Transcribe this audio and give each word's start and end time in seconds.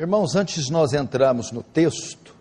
Irmãos, 0.00 0.36
antes 0.36 0.66
de 0.66 0.70
nós 0.72 0.92
entrarmos 0.92 1.50
no 1.50 1.60
texto, 1.60 2.32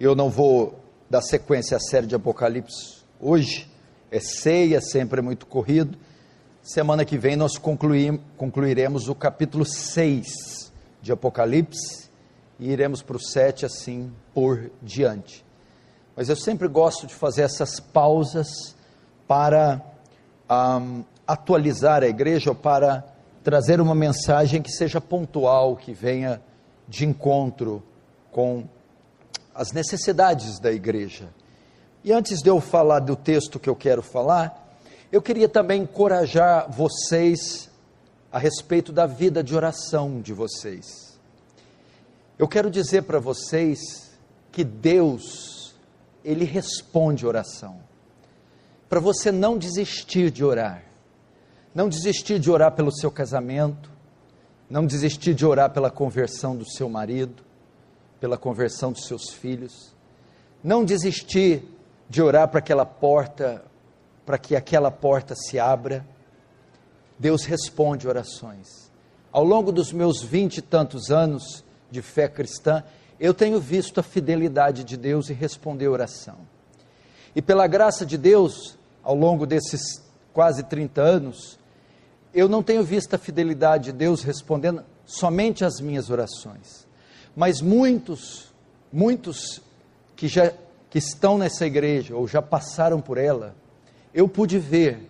eu 0.00 0.16
não 0.16 0.30
vou 0.30 0.80
dar 1.10 1.20
sequência 1.20 1.76
à 1.76 1.80
série 1.80 2.06
de 2.06 2.14
Apocalipse 2.14 3.02
hoje, 3.20 3.70
é 4.10 4.18
ceia, 4.18 4.80
sempre 4.80 5.18
é 5.18 5.22
muito 5.22 5.44
corrido. 5.44 5.98
Semana 6.62 7.04
que 7.04 7.18
vem 7.18 7.36
nós 7.36 7.58
concluiremos 7.58 9.08
o 9.10 9.14
capítulo 9.14 9.66
6 9.66 10.72
de 11.02 11.12
Apocalipse 11.12 12.08
e 12.58 12.70
iremos 12.70 13.02
para 13.02 13.18
o 13.18 13.20
7 13.20 13.66
assim 13.66 14.10
por 14.32 14.70
diante. 14.80 15.44
Mas 16.16 16.30
eu 16.30 16.36
sempre 16.36 16.66
gosto 16.66 17.06
de 17.06 17.12
fazer 17.12 17.42
essas 17.42 17.78
pausas 17.78 18.74
para 19.28 19.82
um, 20.50 21.04
atualizar 21.26 22.02
a 22.02 22.08
igreja 22.08 22.48
ou 22.48 22.56
para 22.56 23.04
trazer 23.44 23.82
uma 23.82 23.94
mensagem 23.94 24.62
que 24.62 24.72
seja 24.72 24.98
pontual, 24.98 25.76
que 25.76 25.92
venha 25.92 26.40
de 26.88 27.06
encontro 27.06 27.82
com 28.30 28.64
as 29.54 29.72
necessidades 29.72 30.58
da 30.58 30.72
igreja. 30.72 31.28
E 32.02 32.12
antes 32.12 32.40
de 32.40 32.48
eu 32.48 32.60
falar 32.60 33.00
do 33.00 33.14
texto 33.14 33.60
que 33.60 33.68
eu 33.68 33.76
quero 33.76 34.02
falar, 34.02 34.76
eu 35.12 35.20
queria 35.20 35.48
também 35.48 35.82
encorajar 35.82 36.70
vocês 36.70 37.70
a 38.32 38.38
respeito 38.38 38.92
da 38.92 39.06
vida 39.06 39.44
de 39.44 39.54
oração 39.54 40.20
de 40.20 40.32
vocês. 40.32 41.18
Eu 42.38 42.48
quero 42.48 42.70
dizer 42.70 43.02
para 43.02 43.20
vocês 43.20 43.78
que 44.50 44.64
Deus, 44.64 45.74
Ele 46.24 46.44
responde 46.44 47.26
oração. 47.26 47.78
Para 48.88 49.00
você 49.00 49.30
não 49.30 49.58
desistir 49.58 50.30
de 50.30 50.42
orar, 50.42 50.82
não 51.74 51.88
desistir 51.88 52.38
de 52.38 52.50
orar 52.50 52.72
pelo 52.72 52.90
seu 52.90 53.10
casamento, 53.10 53.91
não 54.72 54.86
desistir 54.86 55.34
de 55.34 55.44
orar 55.44 55.70
pela 55.70 55.90
conversão 55.90 56.56
do 56.56 56.64
seu 56.64 56.88
marido, 56.88 57.42
pela 58.18 58.38
conversão 58.38 58.90
dos 58.90 59.04
seus 59.04 59.28
filhos, 59.28 59.94
não 60.64 60.82
desistir 60.82 61.62
de 62.08 62.22
orar 62.22 62.48
para 62.48 62.60
aquela 62.60 62.86
porta, 62.86 63.62
para 64.24 64.38
que 64.38 64.56
aquela 64.56 64.90
porta 64.90 65.34
se 65.34 65.58
abra. 65.58 66.06
Deus 67.18 67.44
responde 67.44 68.08
orações. 68.08 68.90
Ao 69.30 69.44
longo 69.44 69.70
dos 69.70 69.92
meus 69.92 70.22
vinte 70.22 70.56
e 70.56 70.62
tantos 70.62 71.10
anos 71.10 71.62
de 71.90 72.00
fé 72.00 72.26
cristã, 72.26 72.82
eu 73.20 73.34
tenho 73.34 73.60
visto 73.60 74.00
a 74.00 74.02
fidelidade 74.02 74.84
de 74.84 74.96
Deus 74.96 75.28
e 75.28 75.34
responder 75.34 75.88
oração. 75.88 76.38
E 77.36 77.42
pela 77.42 77.66
graça 77.66 78.06
de 78.06 78.16
Deus, 78.16 78.78
ao 79.02 79.14
longo 79.14 79.44
desses 79.44 80.02
quase 80.32 80.62
30 80.62 81.02
anos, 81.02 81.58
eu 82.34 82.48
não 82.48 82.62
tenho 82.62 82.82
visto 82.82 83.14
a 83.14 83.18
fidelidade 83.18 83.84
de 83.84 83.92
Deus 83.92 84.22
respondendo 84.22 84.82
somente 85.04 85.64
às 85.64 85.80
minhas 85.80 86.10
orações, 86.10 86.86
mas 87.36 87.60
muitos, 87.60 88.52
muitos 88.92 89.60
que 90.16 90.28
já 90.28 90.52
que 90.88 90.98
estão 90.98 91.38
nessa 91.38 91.64
igreja 91.64 92.14
ou 92.14 92.28
já 92.28 92.42
passaram 92.42 93.00
por 93.00 93.16
ela, 93.16 93.54
eu 94.12 94.28
pude 94.28 94.58
ver, 94.58 95.08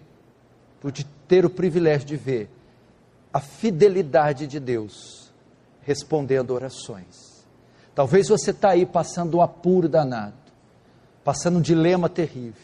pude 0.80 1.04
ter 1.26 1.44
o 1.44 1.50
privilégio 1.50 2.06
de 2.06 2.16
ver 2.16 2.48
a 3.32 3.40
fidelidade 3.40 4.46
de 4.46 4.60
Deus 4.60 5.32
respondendo 5.82 6.52
orações. 6.52 7.44
Talvez 7.94 8.28
você 8.28 8.52
está 8.52 8.70
aí 8.70 8.86
passando 8.86 9.38
um 9.38 9.42
apuro 9.42 9.88
danado, 9.88 10.34
passando 11.24 11.58
um 11.58 11.60
dilema 11.60 12.08
terrível, 12.08 12.62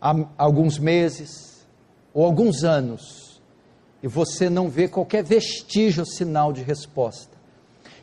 há 0.00 0.14
alguns 0.38 0.78
meses 0.78 1.66
ou 2.14 2.24
alguns 2.24 2.64
anos, 2.64 3.29
e 4.02 4.08
você 4.08 4.48
não 4.48 4.68
vê 4.68 4.88
qualquer 4.88 5.22
vestígio, 5.22 6.06
sinal 6.06 6.52
de 6.52 6.62
resposta, 6.62 7.36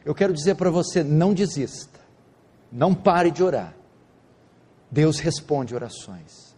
eu 0.05 0.13
quero 0.13 0.33
dizer 0.33 0.55
para 0.55 0.69
você: 0.69 1.03
não 1.03 1.33
desista, 1.33 1.99
não 2.71 2.93
pare 2.93 3.31
de 3.31 3.43
orar. 3.43 3.75
Deus 4.89 5.19
responde 5.19 5.75
orações. 5.75 6.55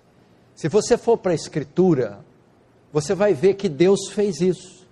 Se 0.53 0.67
você 0.67 0.97
for 0.97 1.17
para 1.17 1.31
a 1.31 1.35
Escritura, 1.35 2.19
você 2.91 3.15
vai 3.15 3.33
ver 3.33 3.55
que 3.55 3.69
Deus 3.69 4.09
fez 4.11 4.41
isso. 4.41 4.87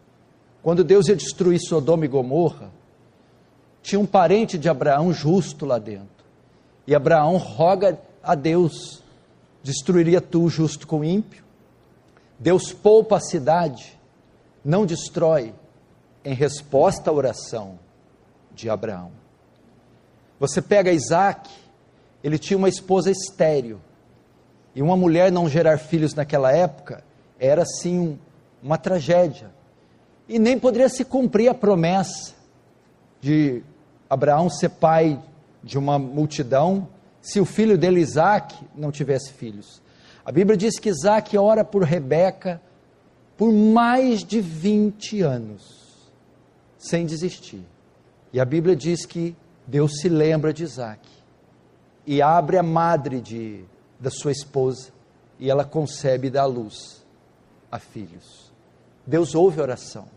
Quando 0.63 0.83
Deus 0.83 1.07
ia 1.07 1.15
destruir 1.15 1.59
Sodoma 1.59 2.05
e 2.05 2.07
Gomorra, 2.07 2.71
tinha 3.81 3.99
um 3.99 4.05
parente 4.05 4.57
de 4.57 4.69
Abraão 4.69 5.13
justo 5.13 5.65
lá 5.65 5.77
dentro. 5.77 6.25
E 6.87 6.95
Abraão 6.95 7.37
roga 7.37 7.99
a 8.23 8.33
Deus: 8.33 9.03
destruiria 9.61 10.21
tu 10.21 10.43
o 10.43 10.49
justo 10.49 10.87
com 10.87 11.01
o 11.01 11.05
ímpio? 11.05 11.43
Deus 12.39 12.71
poupa 12.71 13.17
a 13.17 13.19
cidade 13.21 13.96
não 14.67 14.85
destrói 14.85 15.53
em 16.25 16.33
resposta 16.33 17.09
à 17.09 17.13
oração 17.13 17.79
de 18.53 18.69
Abraão. 18.69 19.11
Você 20.41 20.61
pega 20.61 20.91
Isaac, 20.91 21.49
ele 22.21 22.37
tinha 22.37 22.57
uma 22.57 22.67
esposa 22.67 23.09
estéril, 23.09 23.79
e 24.75 24.81
uma 24.81 24.97
mulher 24.97 25.31
não 25.31 25.47
gerar 25.47 25.77
filhos 25.77 26.13
naquela 26.13 26.51
época 26.51 27.01
era 27.39 27.65
sim 27.65 27.97
um, 27.97 28.17
uma 28.61 28.77
tragédia. 28.77 29.49
E 30.27 30.37
nem 30.37 30.59
poderia 30.59 30.89
se 30.89 31.05
cumprir 31.05 31.47
a 31.47 31.53
promessa 31.53 32.35
de 33.21 33.63
Abraão 34.09 34.49
ser 34.49 34.69
pai 34.69 35.17
de 35.63 35.77
uma 35.77 35.97
multidão 35.97 36.89
se 37.21 37.39
o 37.39 37.45
filho 37.45 37.77
dele, 37.77 38.01
Isaac, 38.01 38.53
não 38.75 38.91
tivesse 38.91 39.31
filhos. 39.31 39.81
A 40.25 40.31
Bíblia 40.31 40.57
diz 40.57 40.77
que 40.77 40.89
Isaac 40.89 41.37
ora 41.37 41.63
por 41.63 41.83
Rebeca 41.83 42.61
por 43.37 43.51
mais 43.51 44.23
de 44.23 44.41
20 44.41 45.21
anos, 45.21 46.11
sem 46.77 47.05
desistir. 47.05 47.63
E 48.33 48.39
a 48.39 48.45
Bíblia 48.45 48.75
diz 48.75 49.05
que 49.05 49.35
Deus 49.65 49.99
se 50.01 50.09
lembra 50.09 50.51
de 50.51 50.63
Isaac 50.63 51.07
e 52.05 52.21
abre 52.21 52.57
a 52.57 52.63
madre 52.63 53.21
de, 53.21 53.63
da 53.99 54.09
sua 54.09 54.31
esposa 54.31 54.89
e 55.39 55.49
ela 55.49 55.63
concebe 55.63 56.27
e 56.27 56.31
dá 56.31 56.45
luz 56.45 57.05
a 57.71 57.77
filhos. 57.77 58.51
Deus 59.05 59.35
ouve 59.35 59.59
a 59.59 59.63
oração. 59.63 60.07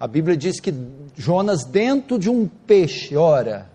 A 0.00 0.06
Bíblia 0.06 0.36
diz 0.36 0.60
que 0.60 0.72
Jonas, 1.16 1.64
dentro 1.64 2.18
de 2.18 2.30
um 2.30 2.46
peixe, 2.46 3.16
ora, 3.16 3.68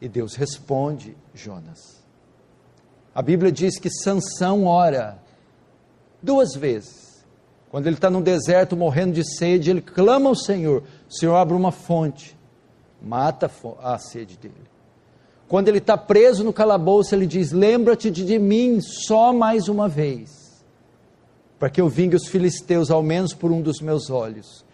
e 0.00 0.08
Deus 0.08 0.34
responde 0.34 1.16
Jonas. 1.32 2.02
A 3.14 3.22
Bíblia 3.22 3.52
diz 3.52 3.78
que 3.78 3.90
Sansão 3.90 4.66
ora 4.66 5.18
duas 6.22 6.54
vezes. 6.54 7.09
Quando 7.70 7.86
ele 7.86 7.94
está 7.94 8.10
no 8.10 8.20
deserto 8.20 8.76
morrendo 8.76 9.12
de 9.12 9.24
sede, 9.24 9.70
ele 9.70 9.80
clama 9.80 10.28
ao 10.28 10.34
Senhor. 10.34 10.82
O 11.08 11.14
Senhor 11.14 11.36
abre 11.36 11.54
uma 11.54 11.70
fonte, 11.70 12.36
mata 13.00 13.48
a 13.80 13.96
sede 13.96 14.36
dele. 14.36 14.54
Quando 15.48 15.68
ele 15.68 15.78
está 15.78 15.96
preso 15.96 16.42
no 16.42 16.52
calabouço, 16.52 17.14
ele 17.14 17.26
diz: 17.26 17.52
Lembra-te 17.52 18.10
de 18.10 18.38
mim 18.40 18.80
só 18.80 19.32
mais 19.32 19.68
uma 19.68 19.88
vez, 19.88 20.64
para 21.60 21.70
que 21.70 21.80
eu 21.80 21.88
vingue 21.88 22.16
os 22.16 22.26
filisteus, 22.26 22.90
ao 22.90 23.04
menos 23.04 23.34
por 23.34 23.52
um 23.52 23.62
dos 23.62 23.80
meus 23.80 24.10
olhos. 24.10 24.64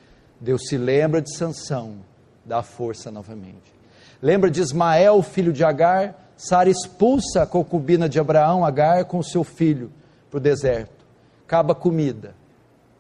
Deus 0.40 0.66
se 0.66 0.78
lembra 0.78 1.20
de 1.20 1.34
Sansão, 1.36 1.96
dá 2.44 2.62
força 2.62 3.10
novamente. 3.10 3.74
Lembra 4.22 4.50
de 4.50 4.62
Ismael, 4.62 5.22
filho 5.22 5.52
de 5.52 5.62
Agar? 5.62 6.32
Sara 6.34 6.68
expulsa 6.70 7.42
a 7.42 7.46
concubina 7.46 8.08
de 8.08 8.18
Abraão, 8.18 8.64
Agar, 8.64 9.04
com 9.04 9.22
seu 9.22 9.44
filho, 9.44 9.90
para 10.30 10.38
o 10.38 10.40
deserto. 10.40 11.04
Acaba 11.44 11.72
a 11.72 11.76
comida 11.76 12.34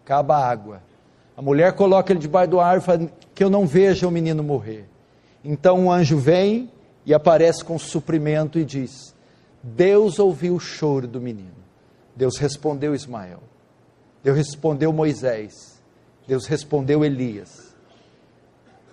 acaba 0.06 0.36
a 0.36 0.48
água. 0.48 0.80
A 1.36 1.42
mulher 1.42 1.72
coloca 1.72 2.12
ele 2.12 2.20
debaixo 2.20 2.52
do 2.52 2.60
árvore 2.60 3.10
que 3.34 3.42
eu 3.42 3.50
não 3.50 3.66
veja 3.66 4.06
o 4.06 4.10
menino 4.10 4.40
morrer. 4.40 4.88
Então 5.44 5.80
um 5.80 5.90
anjo 5.90 6.16
vem 6.16 6.70
e 7.04 7.12
aparece 7.12 7.64
com 7.64 7.76
suprimento 7.76 8.56
e 8.56 8.64
diz: 8.64 9.12
Deus 9.60 10.20
ouviu 10.20 10.54
o 10.54 10.60
choro 10.60 11.08
do 11.08 11.20
menino. 11.20 11.56
Deus 12.14 12.38
respondeu 12.38 12.94
Ismael. 12.94 13.40
Deus 14.22 14.36
respondeu 14.36 14.92
Moisés. 14.92 15.82
Deus 16.26 16.46
respondeu 16.46 17.04
Elias. 17.04 17.74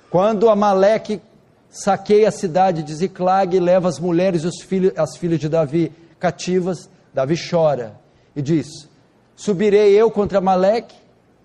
Quando 0.10 0.50
Amaleque 0.50 1.22
saqueia 1.70 2.28
a 2.28 2.32
cidade 2.32 2.84
de 2.84 2.94
Ziclag 2.94 3.56
e 3.56 3.60
leva 3.60 3.88
as 3.88 4.00
mulheres 4.00 4.44
e 4.44 4.48
os 4.48 4.62
filhos, 4.62 4.94
as 4.98 5.16
filhas 5.16 5.40
de 5.40 5.48
Davi 5.48 5.92
cativas, 6.20 6.90
Davi 7.14 7.36
chora 7.38 8.00
e 8.36 8.42
diz: 8.42 8.90
Subirei 9.36 9.94
eu 9.94 10.12
contra 10.12 10.40
Amaleque 10.40 11.03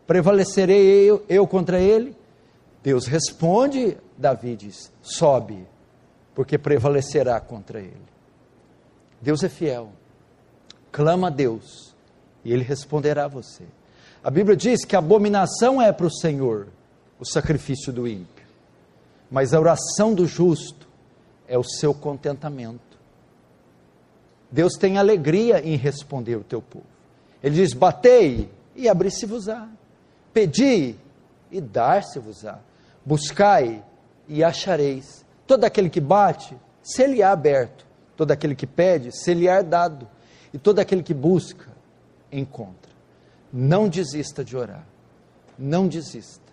prevalecerei 0.09 1.09
eu, 1.09 1.23
eu 1.29 1.47
contra 1.47 1.79
ele? 1.79 2.17
Deus 2.83 3.07
responde, 3.07 3.97
Davi 4.17 4.57
diz: 4.57 4.91
sobe, 5.03 5.67
porque 6.35 6.57
prevalecerá 6.57 7.39
contra 7.39 7.79
ele. 7.79 8.09
Deus 9.21 9.45
é 9.45 9.49
fiel. 9.49 9.91
Clama 10.91 11.27
a 11.27 11.31
Deus 11.31 11.95
e 12.43 12.53
ele 12.53 12.65
responderá 12.65 13.27
a 13.27 13.29
você. 13.29 13.65
A 14.25 14.31
Bíblia 14.31 14.57
diz 14.57 14.85
que 14.85 14.97
abominação 14.97 15.81
é 15.81 15.93
para 15.93 16.07
o 16.07 16.11
Senhor 16.11 16.69
o 17.21 17.25
sacrifício 17.27 17.93
do 17.93 18.09
ímpio, 18.09 18.47
mas 19.31 19.53
a 19.53 19.61
oração 19.61 20.15
do 20.15 20.27
justo 20.27 20.89
é 21.47 21.59
o 21.59 21.65
seu 21.65 21.93
contentamento. 21.93 22.81
Deus 24.51 24.73
tem 24.75 24.97
alegria 24.97 25.61
em 25.61 25.77
responder 25.77 26.37
o 26.37 26.45
teu 26.45 26.63
povo. 26.63 26.87
Ele 27.43 27.57
diz: 27.57 27.75
Batei 27.75 28.49
e 28.75 28.89
abri-se-vos-á. 28.89 29.69
Pedi 30.39 30.95
e 31.51 31.61
dar-se-vos-á. 31.61 32.61
Buscai 33.05 33.85
e 34.29 34.45
achareis. 34.45 35.27
Todo 35.49 35.65
aquele 35.65 35.91
que 35.91 36.01
bate, 36.01 36.57
se 36.81 37.05
lhe 37.09 37.25
há 37.25 37.33
aberto. 37.33 37.85
Todo 38.17 38.31
aquele 38.31 38.55
que 38.55 38.65
pede, 38.65 39.11
se 39.11 39.35
lhe 39.35 39.49
há 39.49 39.63
dado. 39.63 40.07
E 40.55 40.59
todo 40.59 40.79
aquele 40.79 41.03
que 41.03 41.13
busca, 41.13 41.67
encontra. 42.31 42.93
Não 43.53 43.89
desista 43.89 44.45
de 44.45 44.57
orar. 44.57 44.87
Não 45.59 45.89
desista. 45.89 46.53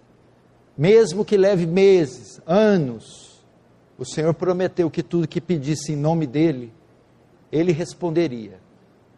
Mesmo 0.76 1.24
que 1.24 1.38
leve 1.38 1.68
meses, 1.68 2.42
anos, 2.44 3.46
o 4.00 4.04
Senhor 4.04 4.34
prometeu 4.34 4.90
que 4.90 5.04
tudo 5.04 5.28
que 5.28 5.40
pedisse 5.40 5.94
em 5.94 5.96
nome 5.96 6.26
dele, 6.26 6.74
ele 7.52 7.72
responderia 7.72 8.60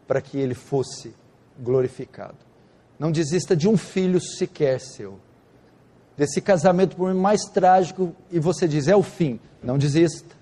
para 0.06 0.20
que 0.20 0.36
ele 0.36 0.54
fosse 0.54 1.14
glorificado. 1.58 2.47
Não 2.98 3.12
desista 3.12 3.56
de 3.56 3.68
um 3.68 3.76
filho 3.76 4.20
sequer 4.20 4.80
seu. 4.80 5.18
Desse 6.16 6.40
casamento 6.40 6.96
por 6.96 7.14
mais 7.14 7.42
trágico 7.42 8.14
e 8.30 8.40
você 8.40 8.66
diz 8.66 8.88
é 8.88 8.96
o 8.96 9.02
fim, 9.02 9.38
não 9.62 9.78
desista. 9.78 10.34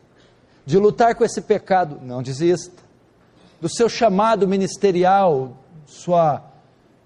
De 0.65 0.79
lutar 0.79 1.15
com 1.15 1.25
esse 1.25 1.41
pecado, 1.41 2.01
não 2.03 2.23
desista. 2.23 2.83
Do 3.61 3.69
seu 3.69 3.89
chamado 3.89 4.49
ministerial, 4.49 5.57
sua 5.87 6.43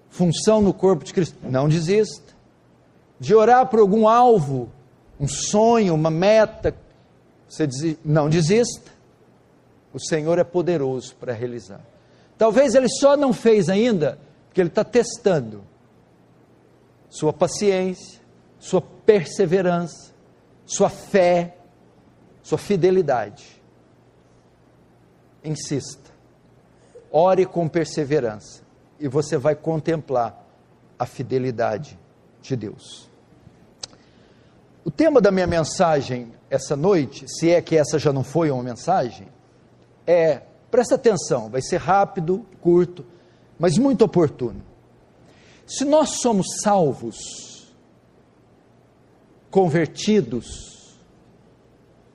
função 0.09 0.61
no 0.61 0.73
corpo 0.73 1.03
de 1.03 1.13
Cristo, 1.13 1.37
não 1.43 1.67
desista. 1.67 2.33
De 3.19 3.35
orar 3.35 3.67
por 3.67 3.79
algum 3.79 4.07
alvo, 4.07 4.69
um 5.19 5.27
sonho, 5.27 5.93
uma 5.93 6.09
meta, 6.09 6.75
você 7.47 7.67
diz, 7.67 7.97
não 8.03 8.29
desista. 8.29 8.89
O 9.93 9.99
Senhor 9.99 10.39
é 10.39 10.43
poderoso 10.43 11.13
para 11.15 11.33
realizar. 11.33 11.81
Talvez 12.37 12.73
ele 12.73 12.87
só 12.87 13.17
não 13.17 13.33
fez 13.33 13.69
ainda, 13.69 14.17
porque 14.51 14.59
ele 14.59 14.67
está 14.67 14.83
testando 14.83 15.63
sua 17.09 17.31
paciência, 17.31 18.19
sua 18.59 18.81
perseverança, 18.81 20.11
sua 20.65 20.89
fé, 20.89 21.55
sua 22.43 22.57
fidelidade. 22.57 23.61
Insista, 25.41 26.11
ore 27.09 27.45
com 27.45 27.65
perseverança 27.69 28.61
e 28.99 29.07
você 29.07 29.37
vai 29.37 29.55
contemplar 29.55 30.45
a 30.99 31.05
fidelidade 31.05 31.97
de 32.41 32.57
Deus. 32.57 33.09
O 34.83 34.91
tema 34.91 35.21
da 35.21 35.31
minha 35.31 35.47
mensagem 35.47 36.33
essa 36.49 36.75
noite, 36.75 37.25
se 37.29 37.49
é 37.49 37.61
que 37.61 37.77
essa 37.77 37.97
já 37.97 38.11
não 38.11 38.21
foi 38.21 38.51
uma 38.51 38.61
mensagem, 38.61 39.29
é 40.05 40.41
Presta 40.71 40.95
atenção, 40.95 41.49
vai 41.49 41.61
ser 41.61 41.75
rápido, 41.77 42.45
curto, 42.61 43.05
mas 43.61 43.77
muito 43.77 44.03
oportuno. 44.03 44.59
Se 45.67 45.85
nós 45.85 46.19
somos 46.19 46.47
salvos, 46.63 47.71
convertidos, 49.51 50.97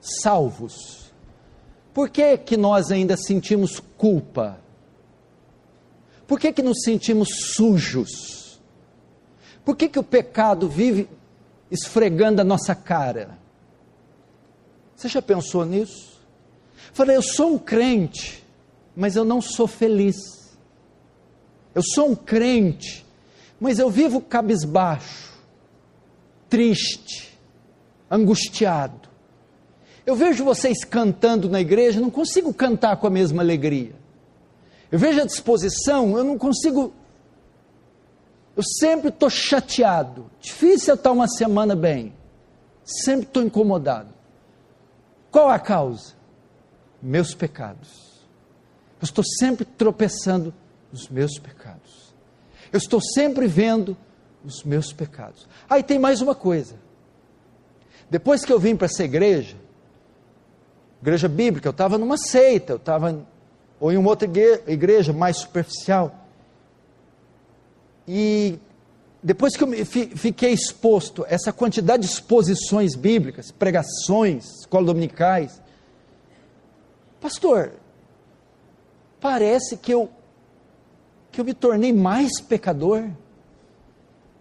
salvos, 0.01 1.09
por 1.93 2.09
que 2.09 2.37
que 2.37 2.57
nós 2.57 2.91
ainda 2.91 3.15
sentimos 3.15 3.81
culpa? 3.97 4.59
Por 6.27 6.37
que 6.37 6.51
que 6.51 6.61
nos 6.61 6.81
sentimos 6.83 7.29
sujos? 7.55 8.59
Por 9.63 9.77
que 9.77 9.87
que 9.87 9.99
o 9.99 10.03
pecado 10.03 10.67
vive 10.67 11.09
esfregando 11.71 12.41
a 12.41 12.43
nossa 12.43 12.75
cara? 12.75 13.39
Você 14.97 15.07
já 15.07 15.21
pensou 15.21 15.63
nisso? 15.63 16.19
Falei, 16.91 17.15
eu 17.15 17.21
sou 17.21 17.53
um 17.53 17.57
crente, 17.57 18.43
mas 18.93 19.15
eu 19.15 19.23
não 19.23 19.39
sou 19.39 19.65
feliz. 19.65 20.46
Eu 21.77 21.83
sou 21.83 22.09
um 22.09 22.15
crente, 22.15 23.05
mas 23.59 23.77
eu 23.77 23.87
vivo 23.87 24.19
cabisbaixo, 24.19 25.31
triste, 26.49 27.37
angustiado. 28.09 29.07
Eu 30.03 30.15
vejo 30.15 30.43
vocês 30.43 30.83
cantando 30.83 31.47
na 31.47 31.61
igreja, 31.61 32.01
não 32.01 32.09
consigo 32.09 32.51
cantar 32.51 32.97
com 32.97 33.05
a 33.05 33.11
mesma 33.11 33.43
alegria. 33.43 33.93
Eu 34.91 34.97
vejo 34.97 35.21
a 35.21 35.25
disposição, 35.25 36.17
eu 36.17 36.23
não 36.23 36.35
consigo. 36.35 36.91
Eu 38.55 38.63
sempre 38.63 39.09
estou 39.09 39.29
chateado. 39.29 40.31
Difícil 40.41 40.95
estar 40.95 41.11
uma 41.11 41.27
semana 41.27 41.75
bem. 41.75 42.11
Sempre 42.83 43.27
estou 43.27 43.43
incomodado. 43.43 44.11
Qual 45.29 45.47
a 45.47 45.59
causa? 45.59 46.15
Meus 47.03 47.35
pecados. 47.35 48.25
Eu 48.99 49.03
estou 49.03 49.23
sempre 49.23 49.63
tropeçando 49.63 50.51
nos 50.97 51.09
meus 51.09 51.37
pecados. 51.37 52.13
Eu 52.73 52.77
estou 52.77 52.99
sempre 52.99 53.45
vendo 53.47 53.95
os 54.43 54.63
meus 54.63 54.91
pecados. 54.91 55.47
Aí 55.69 55.83
tem 55.83 55.99
mais 55.99 56.21
uma 56.21 56.33
coisa. 56.33 56.75
Depois 58.09 58.43
que 58.43 58.51
eu 58.51 58.59
vim 58.59 58.75
para 58.75 58.85
essa 58.85 59.03
igreja, 59.03 59.55
igreja 61.01 61.27
bíblica, 61.27 61.67
eu 61.67 61.71
estava 61.71 61.97
numa 61.97 62.17
seita, 62.17 62.73
eu 62.73 62.77
estava 62.77 63.25
ou 63.79 63.91
em 63.91 63.97
uma 63.97 64.09
outra 64.09 64.27
igreja 64.65 65.13
mais 65.13 65.37
superficial. 65.37 66.27
E 68.07 68.57
depois 69.21 69.55
que 69.55 69.63
eu 69.63 69.85
fiquei 69.85 70.51
exposto 70.51 71.23
a 71.25 71.27
essa 71.29 71.53
quantidade 71.53 72.03
de 72.03 72.09
exposições 72.09 72.95
bíblicas, 72.95 73.51
pregações, 73.51 74.45
escolas 74.61 74.87
dominicais, 74.87 75.61
pastor, 77.21 77.73
parece 79.19 79.77
que 79.77 79.93
eu 79.93 80.09
que 81.37 81.41
eu 81.41 81.45
me 81.45 81.53
tornei 81.53 81.93
mais 81.93 82.41
pecador. 82.41 83.07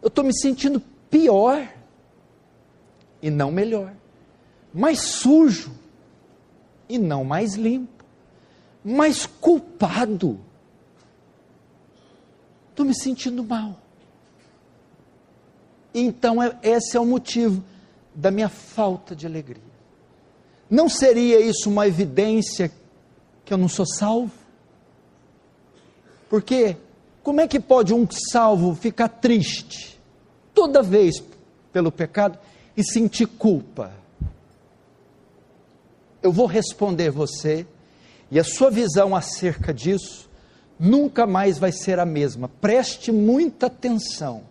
Eu 0.00 0.08
estou 0.08 0.24
me 0.24 0.34
sentindo 0.34 0.80
pior 1.10 1.70
e 3.20 3.28
não 3.28 3.52
melhor, 3.52 3.92
mais 4.72 5.00
sujo 5.00 5.74
e 6.88 6.96
não 6.96 7.22
mais 7.22 7.54
limpo, 7.54 8.02
mais 8.82 9.26
culpado. 9.26 10.40
Estou 12.70 12.86
me 12.86 12.94
sentindo 12.94 13.44
mal. 13.44 13.78
Então, 15.92 16.42
é, 16.42 16.58
esse 16.62 16.96
é 16.96 17.00
o 17.00 17.04
motivo 17.04 17.62
da 18.14 18.30
minha 18.30 18.48
falta 18.48 19.14
de 19.14 19.26
alegria. 19.26 19.62
Não 20.70 20.88
seria 20.88 21.42
isso 21.42 21.68
uma 21.68 21.86
evidência 21.86 22.72
que 23.44 23.52
eu 23.52 23.58
não 23.58 23.68
sou 23.68 23.84
salvo? 23.84 24.32
Porque 26.30 26.78
como 27.26 27.40
é 27.40 27.48
que 27.48 27.58
pode 27.58 27.92
um 27.92 28.06
salvo 28.30 28.72
ficar 28.76 29.08
triste 29.08 30.00
toda 30.54 30.80
vez 30.80 31.20
pelo 31.72 31.90
pecado 31.90 32.38
e 32.76 32.84
sentir 32.84 33.26
culpa? 33.26 33.92
Eu 36.22 36.30
vou 36.30 36.46
responder 36.46 37.10
você 37.10 37.66
e 38.30 38.38
a 38.38 38.44
sua 38.44 38.70
visão 38.70 39.16
acerca 39.16 39.74
disso 39.74 40.30
nunca 40.78 41.26
mais 41.26 41.58
vai 41.58 41.72
ser 41.72 41.98
a 41.98 42.06
mesma. 42.06 42.48
Preste 42.48 43.10
muita 43.10 43.66
atenção. 43.66 44.44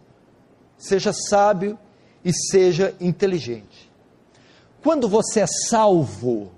Seja 0.77 1.13
sábio 1.13 1.79
e 2.25 2.33
seja 2.33 2.93
inteligente. 2.99 3.89
Quando 4.83 5.07
você 5.07 5.39
é 5.39 5.47
salvo, 5.47 6.51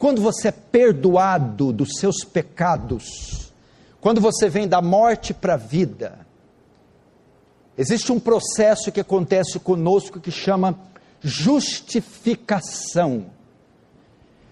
quando 0.00 0.20
você 0.20 0.48
é 0.48 0.50
perdoado 0.52 1.72
dos 1.72 1.90
seus 2.00 2.24
pecados, 2.24 3.41
quando 4.02 4.20
você 4.20 4.50
vem 4.50 4.68
da 4.68 4.82
morte 4.82 5.32
para 5.32 5.54
a 5.54 5.56
vida, 5.56 6.18
existe 7.78 8.12
um 8.12 8.20
processo 8.20 8.92
que 8.92 9.00
acontece 9.00 9.58
conosco 9.58 10.20
que 10.20 10.30
chama 10.30 10.78
justificação. 11.22 13.24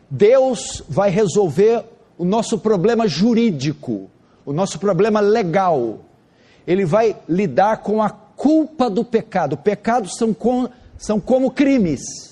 Deus 0.09 0.83
vai 0.89 1.11
resolver 1.11 1.85
o 2.17 2.25
nosso 2.25 2.59
problema 2.59 3.07
jurídico, 3.07 4.11
o 4.47 4.55
nosso 4.55 4.79
problema 4.79 5.21
legal. 5.21 5.99
Ele 6.67 6.87
vai 6.87 7.15
lidar 7.29 7.83
com 7.83 8.03
a 8.03 8.09
culpa 8.09 8.89
do 8.89 9.05
pecado. 9.05 9.59
Pecados 9.59 10.17
são, 10.17 10.33
com, 10.33 10.67
são 10.97 11.21
como 11.21 11.51
crimes 11.51 12.31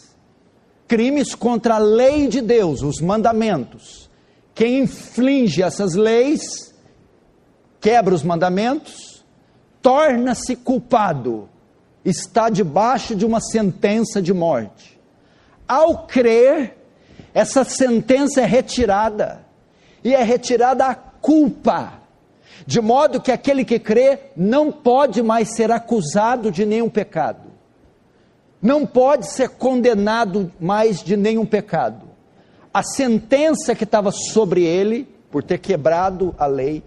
crimes 0.89 1.35
contra 1.35 1.75
a 1.75 1.79
lei 1.79 2.27
de 2.27 2.41
Deus, 2.41 2.83
os 2.83 2.99
mandamentos. 2.99 4.09
Quem 4.55 4.81
inflige 4.81 5.63
essas 5.63 5.95
leis 5.95 6.68
quebra 7.81 8.15
os 8.15 8.23
mandamentos, 8.23 9.25
torna-se 9.81 10.57
culpado, 10.57 11.49
está 12.05 12.49
debaixo 12.49 13.15
de 13.15 13.25
uma 13.25 13.41
sentença 13.41 14.21
de 14.21 14.33
morte. 14.33 14.99
Ao 15.67 16.07
crer, 16.07 16.77
essa 17.35 17.65
sentença 17.65 18.41
é 18.41 18.45
retirada, 18.45 19.47
e 20.03 20.15
é 20.15 20.23
retirada 20.23 20.87
a 20.87 20.95
culpa, 20.95 21.95
de 22.67 22.81
modo 22.81 23.21
que 23.21 23.33
aquele 23.33 23.65
que 23.65 23.79
crê 23.79 24.19
não 24.37 24.73
pode 24.73 25.23
mais 25.23 25.55
ser 25.55 25.71
acusado 25.71 26.51
de 26.51 26.65
nenhum 26.65 26.89
pecado, 26.89 27.49
não 28.61 28.85
pode 28.85 29.31
ser 29.31 29.51
condenado 29.51 30.51
mais 30.59 31.03
de 31.03 31.17
nenhum 31.17 31.47
pecado. 31.47 32.09
A 32.75 32.83
sentença 32.83 33.75
que 33.75 33.85
estava 33.85 34.11
sobre 34.11 34.65
ele, 34.65 35.09
por 35.31 35.43
ter 35.43 35.59
quebrado 35.59 36.35
a 36.39 36.47
lei, 36.47 36.83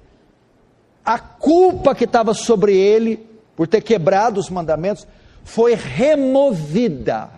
a 1.06 1.18
culpa 1.18 1.96
que 1.96 2.04
estava 2.04 2.34
sobre 2.34 2.76
ele 2.76 3.26
por 3.56 3.68
ter 3.68 3.82
quebrado 3.82 4.40
os 4.40 4.50
mandamentos 4.50 5.08
foi 5.44 5.76
removida. 5.76 7.30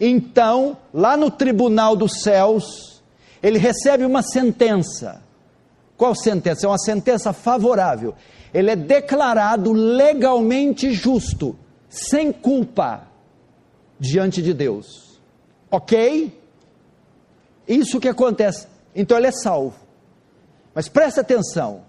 Então, 0.00 0.76
lá 0.92 1.16
no 1.16 1.30
tribunal 1.30 1.96
dos 1.96 2.20
céus, 2.22 3.02
ele 3.42 3.58
recebe 3.58 4.04
uma 4.04 4.22
sentença. 4.22 5.22
Qual 5.96 6.14
sentença? 6.14 6.66
É 6.66 6.68
uma 6.68 6.78
sentença 6.78 7.32
favorável. 7.32 8.14
Ele 8.54 8.70
é 8.70 8.76
declarado 8.76 9.72
legalmente 9.72 10.92
justo, 10.92 11.56
sem 11.88 12.32
culpa, 12.32 13.08
diante 13.98 14.40
de 14.40 14.54
Deus. 14.54 15.20
Ok? 15.70 16.32
Isso 17.66 18.00
que 18.00 18.08
acontece. 18.08 18.66
Então 18.94 19.18
ele 19.18 19.26
é 19.26 19.32
salvo. 19.32 19.76
Mas 20.74 20.88
presta 20.88 21.20
atenção. 21.20 21.87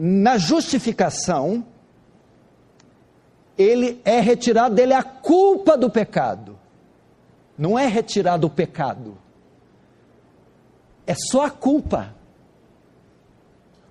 Na 0.00 0.38
justificação, 0.38 1.66
ele 3.56 4.00
é 4.04 4.20
retirado 4.20 4.76
dele 4.76 4.94
a 4.94 5.02
culpa 5.02 5.76
do 5.76 5.90
pecado. 5.90 6.56
Não 7.58 7.76
é 7.76 7.88
retirado 7.88 8.46
o 8.46 8.50
pecado. 8.50 9.18
É 11.04 11.14
só 11.16 11.46
a 11.46 11.50
culpa. 11.50 12.14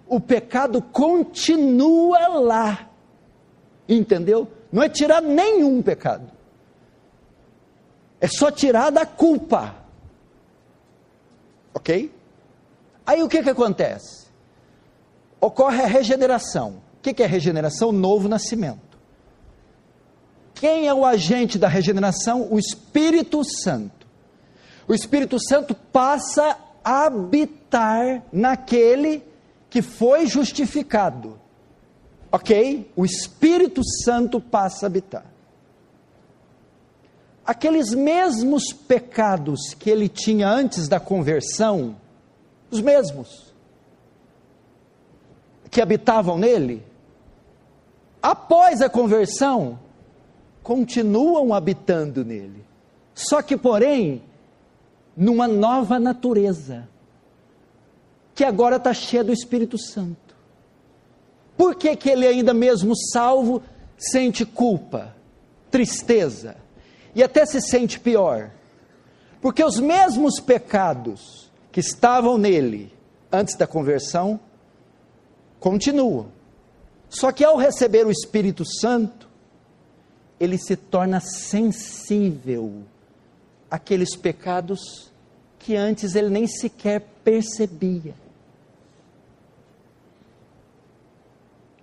O 0.08 0.18
pecado 0.22 0.82
continua 0.82 2.26
lá. 2.40 2.90
Entendeu? 3.90 4.48
Não 4.72 4.82
é 4.82 4.88
tirado 4.88 5.28
nenhum 5.28 5.82
pecado. 5.82 6.32
É 8.22 8.30
só 8.30 8.50
tirada 8.50 9.02
a 9.02 9.06
culpa. 9.06 9.76
Ok? 11.74 12.10
Aí 13.06 13.22
o 13.22 13.28
que, 13.28 13.44
que 13.44 13.50
acontece? 13.50 14.27
Ocorre 15.39 15.84
a 15.84 15.88
regeneração. 15.88 16.82
O 16.98 17.01
que, 17.01 17.22
é 17.22 17.25
regeneração? 17.25 17.91
Novo 17.91 18.27
nascimento. 18.27 18.98
Quem 20.53 20.88
é 20.88 20.94
o 20.94 21.06
agente 21.06 21.60
da 21.60 21.67
regeneração? 21.67 22.48
O 22.51 22.58
Espírito 22.58 23.44
Santo. 23.44 24.08
O 24.88 24.94
Espírito 24.94 25.38
Santo 25.39 25.75
passa 25.75 26.58
a 26.84 27.06
habitar 27.06 28.24
naquele 28.32 29.24
que 29.70 29.82
foi 29.82 30.25
justificado. 30.25 31.39
Ok? 32.32 32.91
O 32.96 33.06
Espírito 33.06 33.82
Santo 34.03 34.41
passa 34.41 34.86
a 34.86 34.88
habitar. 34.88 35.25
Aqueles 37.46 37.94
mesmos 37.94 38.74
pecados 38.74 39.74
que 39.74 39.89
ele 39.89 40.10
tinha 40.10 40.50
antes 40.50 40.88
da 40.88 41.00
conversão, 41.00 41.96
os 42.70 42.82
mesmos, 42.82 43.47
que 45.70 45.82
habitavam 45.82 46.38
nele, 46.38 46.84
após 48.22 48.82
a 48.82 48.90
conversão, 48.90 49.80
continuam 50.64 51.54
habitando 51.54 52.26
nele. 52.26 52.66
Só 53.14 53.42
que, 53.42 53.58
porém, 53.58 54.22
numa 55.16 55.48
nova 55.48 56.00
natureza, 56.00 56.88
que 58.36 58.44
agora 58.44 58.76
está 58.76 58.94
cheia 58.94 59.24
do 59.24 59.34
Espírito 59.34 59.80
Santo. 59.80 60.36
Por 61.58 61.74
que, 61.74 61.96
que 61.96 62.08
ele, 62.08 62.28
ainda 62.28 62.54
mesmo 62.54 62.96
salvo, 62.96 63.64
sente 63.98 64.46
culpa, 64.46 65.16
tristeza 65.72 66.56
e 67.16 67.24
até 67.24 67.48
se 67.48 67.60
sente 67.60 68.00
pior? 68.00 68.52
Porque 69.42 69.64
os 69.64 69.80
mesmos 69.80 70.40
pecados 70.40 71.52
que 71.72 71.80
estavam 71.80 72.38
nele 72.38 72.94
antes 73.32 73.56
da 73.58 73.66
conversão 73.66 74.40
continuam. 75.60 76.28
Só 77.10 77.32
que 77.32 77.44
ao 77.44 77.58
receber 77.58 78.06
o 78.06 78.12
Espírito 78.12 78.64
Santo, 78.66 79.28
ele 80.40 80.58
se 80.58 80.76
torna 80.76 81.20
sensível 81.20 82.84
àqueles 83.70 84.16
pecados 84.16 85.12
que 85.58 85.76
antes 85.76 86.16
ele 86.16 86.30
nem 86.30 86.48
sequer 86.48 87.02
percebia. 87.24 88.14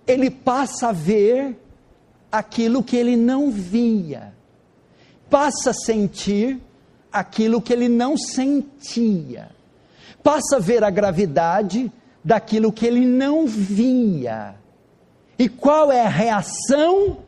Ele 0.07 0.29
passa 0.29 0.89
a 0.89 0.91
ver 0.91 1.57
aquilo 2.31 2.83
que 2.83 2.95
ele 2.95 3.15
não 3.15 3.51
via, 3.51 4.33
passa 5.29 5.71
a 5.71 5.73
sentir 5.73 6.59
aquilo 7.11 7.61
que 7.61 7.73
ele 7.73 7.87
não 7.87 8.17
sentia, 8.17 9.49
passa 10.21 10.57
a 10.57 10.59
ver 10.59 10.83
a 10.83 10.89
gravidade 10.89 11.91
daquilo 12.25 12.73
que 12.73 12.87
ele 12.87 13.05
não 13.05 13.45
via. 13.45 14.55
E 15.37 15.47
qual 15.47 15.91
é 15.91 16.01
a 16.01 16.09
reação 16.09 17.23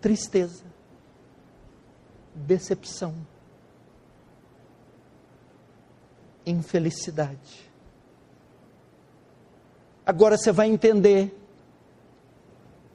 tristeza, 0.00 0.64
decepção, 2.34 3.14
infelicidade. 6.46 7.68
Agora 10.06 10.36
você 10.36 10.52
vai 10.52 10.68
entender. 10.68 11.34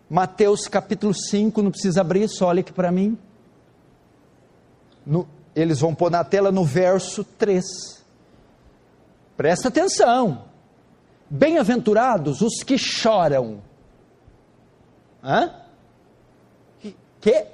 Mateus 0.10 0.68
capítulo 0.68 1.14
5, 1.14 1.62
não 1.62 1.72
precisa 1.72 2.02
abrir, 2.02 2.28
só 2.28 2.48
olha 2.48 2.62
aqui 2.62 2.72
para 2.72 2.92
mim. 2.92 3.18
No, 5.06 5.28
eles 5.56 5.80
vão 5.80 5.94
pôr 5.94 6.12
na 6.12 6.24
tela 6.24 6.52
no 6.52 6.64
verso 6.64 7.24
3. 7.24 8.03
Presta 9.44 9.68
atenção. 9.68 10.46
Bem-aventurados 11.30 12.40
os 12.40 12.64
que 12.64 12.78
choram. 12.78 13.62
Hã? 15.22 15.54
que 17.20 17.48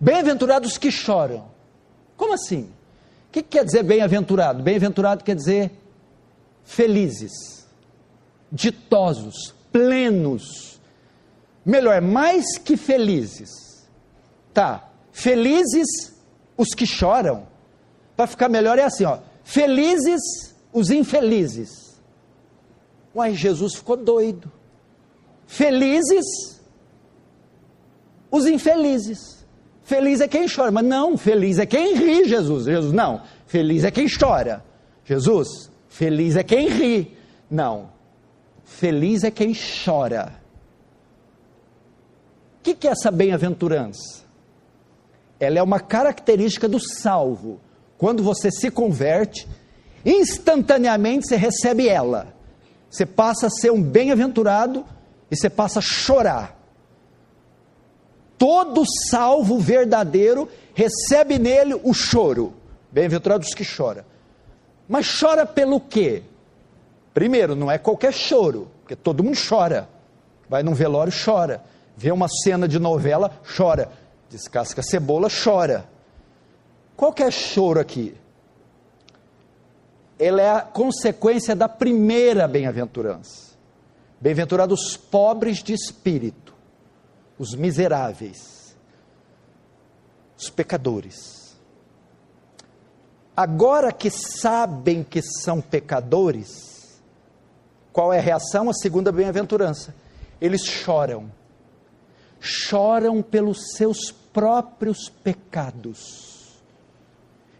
bem-aventurados 0.00 0.76
que 0.76 0.90
choram. 0.90 1.48
Como 2.16 2.34
assim? 2.34 2.62
O 2.62 3.30
que 3.30 3.40
quer 3.40 3.64
dizer 3.64 3.84
bem-aventurado? 3.84 4.64
Bem-aventurado 4.64 5.22
quer 5.22 5.36
dizer 5.36 5.70
felizes, 6.64 7.68
ditosos, 8.50 9.54
plenos. 9.70 10.80
Melhor, 11.64 12.00
mais 12.02 12.58
que 12.58 12.76
felizes. 12.76 13.88
Tá, 14.52 14.88
felizes 15.12 16.16
os 16.56 16.74
que 16.74 16.84
choram. 16.84 17.46
Para 18.16 18.26
ficar 18.26 18.48
melhor 18.48 18.76
é 18.76 18.82
assim, 18.82 19.04
ó. 19.04 19.18
Felizes 19.44 20.48
os 20.78 20.90
infelizes. 20.90 22.00
Uai, 23.14 23.34
Jesus 23.34 23.74
ficou 23.74 23.96
doido. 23.96 24.50
Felizes 25.46 26.58
os 28.30 28.46
infelizes. 28.46 29.46
Feliz 29.82 30.20
é 30.20 30.28
quem 30.28 30.46
chora, 30.46 30.70
mas 30.70 30.84
não, 30.84 31.16
feliz 31.16 31.58
é 31.58 31.64
quem 31.64 31.94
ri, 31.94 32.28
Jesus. 32.28 32.66
Jesus, 32.66 32.92
não, 32.92 33.22
feliz 33.46 33.84
é 33.84 33.90
quem 33.90 34.06
chora. 34.08 34.62
Jesus, 35.04 35.70
feliz 35.88 36.36
é 36.36 36.42
quem 36.42 36.68
ri. 36.68 37.16
Não, 37.50 37.90
feliz 38.64 39.24
é 39.24 39.30
quem 39.30 39.54
chora. 39.54 40.34
O 42.58 42.62
que, 42.62 42.74
que 42.74 42.86
é 42.86 42.90
essa 42.90 43.10
bem-aventurança? 43.10 44.24
Ela 45.40 45.58
é 45.58 45.62
uma 45.62 45.80
característica 45.80 46.68
do 46.68 46.78
salvo. 46.78 47.58
Quando 47.96 48.22
você 48.22 48.50
se 48.50 48.70
converte, 48.70 49.48
instantaneamente 50.04 51.26
você 51.26 51.36
recebe 51.36 51.88
ela. 51.88 52.34
Você 52.90 53.04
passa 53.04 53.46
a 53.46 53.50
ser 53.50 53.70
um 53.70 53.82
bem-aventurado 53.82 54.84
e 55.30 55.36
você 55.36 55.50
passa 55.50 55.78
a 55.78 55.82
chorar 55.82 56.58
todo 58.38 58.84
salvo 59.10 59.58
verdadeiro 59.58 60.48
recebe 60.72 61.38
nele 61.38 61.78
o 61.82 61.92
choro. 61.92 62.54
Bem-aventurados 62.90 63.52
que 63.52 63.64
chora. 63.64 64.06
Mas 64.88 65.20
chora 65.20 65.44
pelo 65.44 65.80
quê? 65.80 66.22
Primeiro, 67.12 67.56
não 67.56 67.70
é 67.70 67.76
qualquer 67.76 68.12
choro, 68.12 68.70
porque 68.80 68.94
todo 68.94 69.24
mundo 69.24 69.36
chora. 69.36 69.88
Vai 70.48 70.62
num 70.62 70.72
velório, 70.72 71.12
chora. 71.12 71.62
Vê 71.96 72.12
uma 72.12 72.28
cena 72.28 72.68
de 72.68 72.78
novela, 72.78 73.32
chora. 73.56 73.90
Descasca 74.30 74.82
cebola, 74.82 75.28
chora. 75.28 75.84
Qual 76.96 77.12
que 77.12 77.22
é 77.22 77.30
choro 77.30 77.80
aqui? 77.80 78.14
Ela 80.18 80.42
é 80.42 80.50
a 80.50 80.60
consequência 80.60 81.54
da 81.54 81.68
primeira 81.68 82.48
bem-aventurança. 82.48 83.56
Bem-aventurados 84.20 84.96
pobres 84.96 85.62
de 85.62 85.72
espírito 85.72 86.48
os 87.38 87.54
miseráveis, 87.54 88.76
os 90.36 90.50
pecadores. 90.50 91.56
Agora 93.36 93.92
que 93.92 94.10
sabem 94.10 95.04
que 95.04 95.22
são 95.22 95.60
pecadores, 95.60 97.00
qual 97.92 98.12
é 98.12 98.18
a 98.18 98.22
reação? 98.22 98.68
A 98.68 98.74
segunda 98.74 99.12
bem-aventurança. 99.12 99.94
Eles 100.40 100.64
choram. 100.64 101.30
Choram 102.40 103.22
pelos 103.22 103.72
seus 103.76 104.10
próprios 104.10 105.08
pecados. 105.08 106.37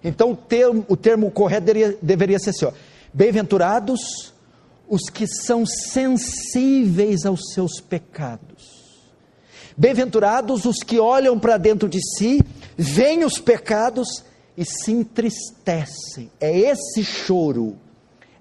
Então 0.03 0.33
o 0.33 0.37
termo, 0.37 0.85
o 0.89 0.97
termo 0.97 1.31
correto 1.31 1.67
deveria, 1.67 1.99
deveria 2.01 2.39
ser 2.39 2.51
assim: 2.51 2.69
bem-aventurados 3.13 4.33
os 4.89 5.11
que 5.11 5.27
são 5.27 5.67
sensíveis 5.67 7.27
aos 7.27 7.53
seus 7.53 7.81
pecados 7.81 8.79
Bem-aventurados 9.79 10.65
os 10.65 10.79
que 10.83 10.99
olham 10.99 11.39
para 11.39 11.57
dentro 11.57 11.89
de 11.89 12.01
si, 12.01 12.45
veem 12.77 13.23
os 13.25 13.39
pecados 13.39 14.25
e 14.57 14.65
se 14.65 14.91
entristecem. 14.91 16.33
É 16.41 16.59
esse 16.59 17.05
choro, 17.05 17.77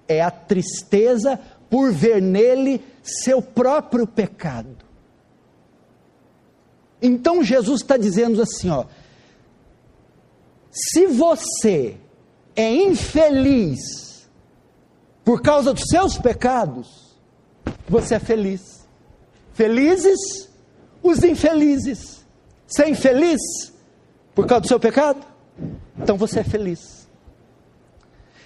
é 0.08 0.20
a 0.20 0.32
tristeza 0.32 1.38
por 1.70 1.92
ver 1.92 2.20
nele 2.20 2.84
seu 3.04 3.40
próprio 3.40 4.04
pecado. 4.04 4.78
Então 7.00 7.44
Jesus 7.44 7.82
está 7.82 7.96
dizendo 7.96 8.42
assim: 8.42 8.68
ó, 8.68 8.84
se 10.78 11.06
você 11.06 11.96
é 12.54 12.72
infeliz 12.72 14.28
por 15.24 15.42
causa 15.42 15.74
dos 15.74 15.84
seus 15.88 16.16
pecados, 16.16 17.16
você 17.88 18.14
é 18.14 18.18
feliz. 18.20 18.86
Felizes 19.54 20.48
os 21.02 21.22
infelizes. 21.24 22.24
Você 22.66 22.84
é 22.84 22.90
infeliz 22.90 23.40
por 24.34 24.46
causa 24.46 24.62
do 24.62 24.68
seu 24.68 24.78
pecado? 24.78 25.24
Então 25.98 26.16
você 26.16 26.40
é 26.40 26.44
feliz. 26.44 27.08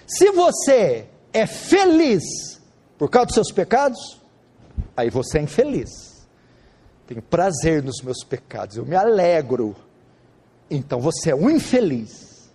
Se 0.07 0.31
você 0.31 1.07
é 1.31 1.45
feliz 1.45 2.23
por 2.97 3.09
causa 3.09 3.27
dos 3.27 3.35
seus 3.35 3.51
pecados, 3.51 4.21
aí 4.97 5.09
você 5.09 5.37
é 5.37 5.41
infeliz. 5.41 5.89
Tenho 7.05 7.21
prazer 7.21 7.83
nos 7.83 8.01
meus 8.01 8.23
pecados, 8.23 8.77
eu 8.77 8.85
me 8.85 8.95
alegro. 8.95 9.75
Então 10.69 10.99
você 10.99 11.31
é 11.31 11.35
um 11.35 11.49
infeliz. 11.49 12.51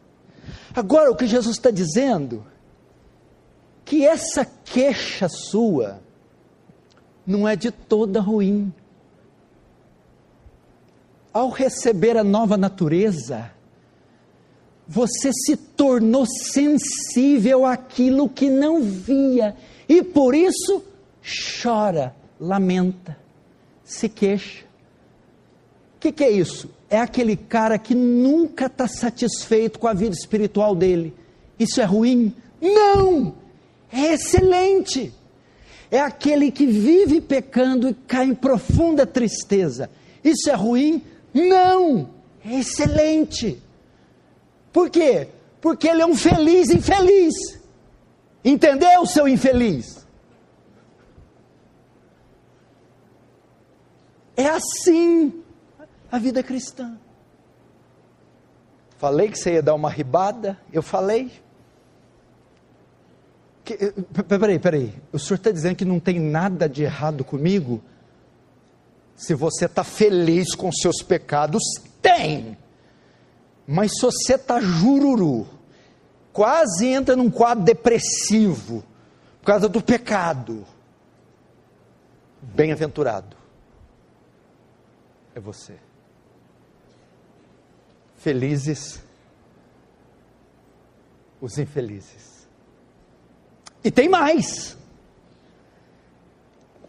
Agora, 0.74 1.10
o 1.10 1.16
que 1.16 1.26
Jesus 1.26 1.56
está 1.56 1.70
dizendo, 1.70 2.44
que 3.84 4.06
essa 4.06 4.44
queixa 4.44 5.28
sua 5.28 6.00
não 7.26 7.48
é 7.48 7.56
de 7.56 7.70
toda 7.70 8.20
ruim. 8.20 8.72
Ao 11.32 11.50
receber 11.50 12.16
a 12.16 12.24
nova 12.24 12.56
natureza, 12.56 13.50
você 14.86 15.30
se 15.32 15.56
tornou 15.56 16.24
sensível 16.26 17.66
àquilo 17.66 18.28
que 18.28 18.48
não 18.48 18.82
via 18.82 19.54
e 19.88 20.02
por 20.02 20.34
isso 20.34 20.82
chora, 21.62 22.14
lamenta, 22.38 23.16
se 23.84 24.08
queixa. 24.08 24.67
O 25.98 26.00
que, 26.00 26.12
que, 26.12 26.22
é 26.22 26.30
isso? 26.30 26.70
É 26.88 27.00
aquele 27.00 27.36
cara 27.36 27.76
que 27.76 27.92
nunca 27.92 28.66
está 28.66 28.86
satisfeito 28.86 29.80
com 29.80 29.88
a 29.88 29.92
vida 29.92 30.14
espiritual 30.14 30.72
dele. 30.72 31.12
Isso 31.58 31.80
é 31.80 31.84
ruim? 31.84 32.32
Não! 32.60 33.34
É 33.92 34.14
excelente! 34.14 35.12
É 35.90 35.98
aquele 35.98 36.52
que 36.52 36.66
vive 36.66 37.20
pecando 37.20 37.88
e 37.88 37.94
cai 37.94 38.26
em 38.26 38.34
profunda 38.34 39.04
tristeza. 39.04 39.90
Isso 40.22 40.48
é 40.48 40.54
ruim? 40.54 41.02
Não! 41.34 42.10
É 42.44 42.60
excelente! 42.60 43.60
Por 44.72 44.90
quê? 44.90 45.26
Porque 45.60 45.88
ele 45.88 46.02
é 46.02 46.06
um 46.06 46.14
feliz 46.14 46.70
infeliz. 46.70 47.34
Entendeu, 48.44 49.04
seu 49.04 49.26
infeliz? 49.26 50.06
É 54.36 54.46
assim 54.46 55.42
a 56.10 56.18
vida 56.18 56.42
cristã. 56.42 56.98
Falei 58.96 59.30
que 59.30 59.38
você 59.38 59.54
ia 59.54 59.62
dar 59.62 59.74
uma 59.74 59.90
ribada, 59.90 60.58
eu 60.72 60.82
falei. 60.82 61.30
Que, 63.64 63.76
peraí, 64.26 64.58
peraí, 64.58 64.94
o 65.12 65.18
senhor 65.18 65.36
está 65.36 65.50
dizendo 65.50 65.76
que 65.76 65.84
não 65.84 66.00
tem 66.00 66.18
nada 66.18 66.68
de 66.68 66.82
errado 66.82 67.24
comigo? 67.24 67.82
Se 69.14 69.34
você 69.34 69.66
está 69.66 69.84
feliz 69.84 70.54
com 70.54 70.72
seus 70.72 71.02
pecados, 71.02 71.62
tem. 72.00 72.56
Mas 73.66 73.92
se 73.92 74.02
você 74.02 74.34
está 74.34 74.60
jururu, 74.60 75.46
quase 76.32 76.86
entra 76.86 77.14
num 77.14 77.30
quadro 77.30 77.64
depressivo, 77.64 78.82
por 79.40 79.46
causa 79.46 79.68
do 79.68 79.82
pecado, 79.82 80.64
bem-aventurado 82.40 83.36
é 85.38 85.40
você. 85.40 85.74
Felizes 88.28 89.00
os 91.40 91.56
infelizes. 91.56 92.46
E 93.82 93.90
tem 93.90 94.06
mais. 94.06 94.76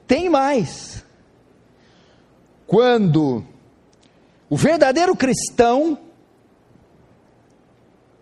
Tem 0.06 0.30
mais. 0.30 1.02
Quando 2.68 3.46
o 4.50 4.58
verdadeiro 4.58 5.16
cristão 5.16 5.98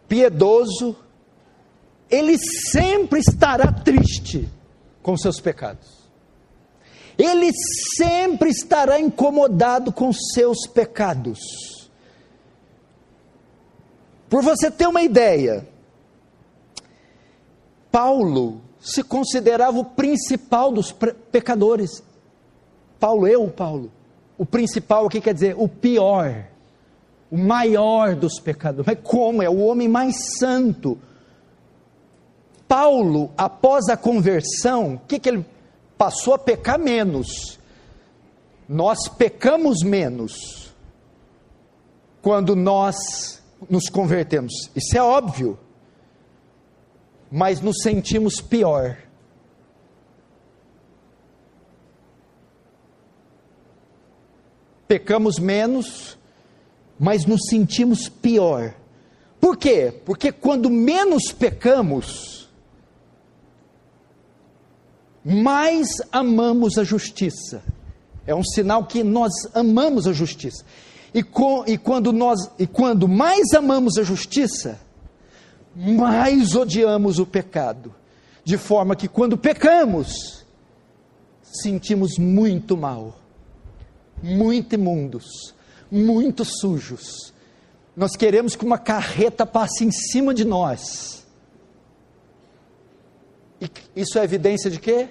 piedoso, 0.08 0.96
ele 2.12 2.38
sempre 2.38 3.20
estará 3.22 3.72
triste 3.72 4.48
com 5.02 5.18
seus 5.18 5.42
pecados. 5.42 6.08
Ele 7.18 7.50
sempre 7.98 8.52
estará 8.52 9.00
incomodado 9.00 9.92
com 9.92 10.14
seus 10.14 10.68
pecados. 10.68 11.77
Por 14.30 14.44
você 14.44 14.70
ter 14.70 14.88
uma 14.88 15.02
ideia, 15.02 15.68
Paulo 17.92 18.62
se 18.80 19.04
considerava 19.04 19.78
o 19.80 19.86
principal 19.86 20.72
dos 20.72 20.92
pecadores. 21.32 22.04
Paulo, 23.00 23.28
eu, 23.28 23.48
Paulo, 23.50 23.92
o 24.38 24.46
principal 24.46 25.06
aqui 25.06 25.22
quer 25.22 25.34
dizer 25.34 25.56
o 25.58 25.68
pior 25.68 26.48
o 27.32 27.38
maior 27.38 28.16
dos 28.16 28.40
pecadores. 28.40 28.86
Mas 28.86 29.00
como? 29.04 29.42
É 29.42 29.50
o 29.50 29.60
homem 29.60 29.88
mais 29.88 30.16
santo. 30.38 30.98
Paulo, 32.68 33.32
após 33.38 33.88
a 33.90 33.98
conversão, 33.98 34.96
o 34.96 35.00
que, 35.08 35.20
que 35.20 35.30
ele 35.30 35.46
passou 35.98 36.34
a 36.34 36.40
pecar 36.40 36.80
menos? 36.80 37.60
Nós 38.68 39.08
pecamos 39.08 39.82
menos 39.84 40.74
quando 42.22 42.56
nós 42.56 43.42
nos 43.70 43.90
convertemos. 43.90 44.54
Isso 44.76 44.98
é 44.98 45.02
óbvio. 45.02 45.58
Mas 47.32 47.62
nos 47.62 47.82
sentimos 47.82 48.40
pior. 48.40 48.98
Pecamos 54.88 55.38
menos 55.38 56.18
mas 57.00 57.26
nos 57.26 57.42
sentimos 57.50 58.10
pior. 58.10 58.74
Por 59.40 59.58
quê? 59.58 59.94
Porque 60.06 60.32
quando 60.32 60.70
menos 60.70 61.32
pecamos, 61.32 62.50
mais 65.24 65.88
amamos 66.12 66.78
a 66.78 66.84
justiça. 66.84 67.64
É 68.26 68.34
um 68.34 68.44
sinal 68.44 68.86
que 68.86 69.04
nós 69.04 69.32
amamos 69.54 70.08
a 70.08 70.14
justiça. 70.14 70.66
E, 71.18 71.24
com, 71.24 71.64
e, 71.66 71.78
quando 71.78 72.14
nós, 72.14 72.52
e 72.60 72.68
quando 72.68 73.08
mais 73.08 73.54
amamos 73.54 73.98
a 73.98 74.04
justiça, 74.04 74.80
mais 75.76 76.56
odiamos 76.56 77.18
o 77.18 77.26
pecado. 77.26 77.94
De 78.44 78.58
forma 78.58 78.96
que 78.96 79.08
quando 79.08 79.38
pecamos, 79.38 80.46
sentimos 81.42 82.18
muito 82.18 82.78
mal, 82.78 83.18
muito 84.22 84.76
imundos 84.76 85.56
muito 85.92 86.44
sujos. 86.46 87.34
Nós 87.96 88.16
queremos 88.16 88.56
que 88.56 88.66
uma 88.66 88.78
carreta 88.78 89.46
passe 89.46 89.84
em 89.84 89.92
cima 89.92 90.34
de 90.34 90.46
nós. 90.46 91.26
E 93.60 93.70
isso 93.96 94.20
é 94.20 94.24
evidência 94.24 94.70
de 94.70 94.80
quê? 94.80 95.10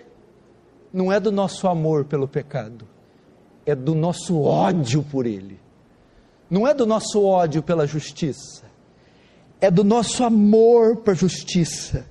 Não 0.93 1.13
é 1.13 1.19
do 1.19 1.33
nosso 1.33 1.67
amor 1.67 2.05
pelo 2.05 2.29
pecado, 2.29 2.87
é 3.65 3.75
do 3.75 3.95
nosso 3.95 4.41
ódio 4.41 5.03
por 5.03 5.27
ele. 5.27 5.66
Não 6.49 6.67
é 6.67 6.73
do 6.73 6.87
nosso 6.87 7.23
ódio 7.23 7.63
pela 7.63 7.87
justiça, 7.87 8.65
é 9.61 9.71
do 9.71 9.83
nosso 9.83 10.23
amor 10.23 10.97
para 10.99 11.13
a 11.13 11.17
justiça. 11.17 12.07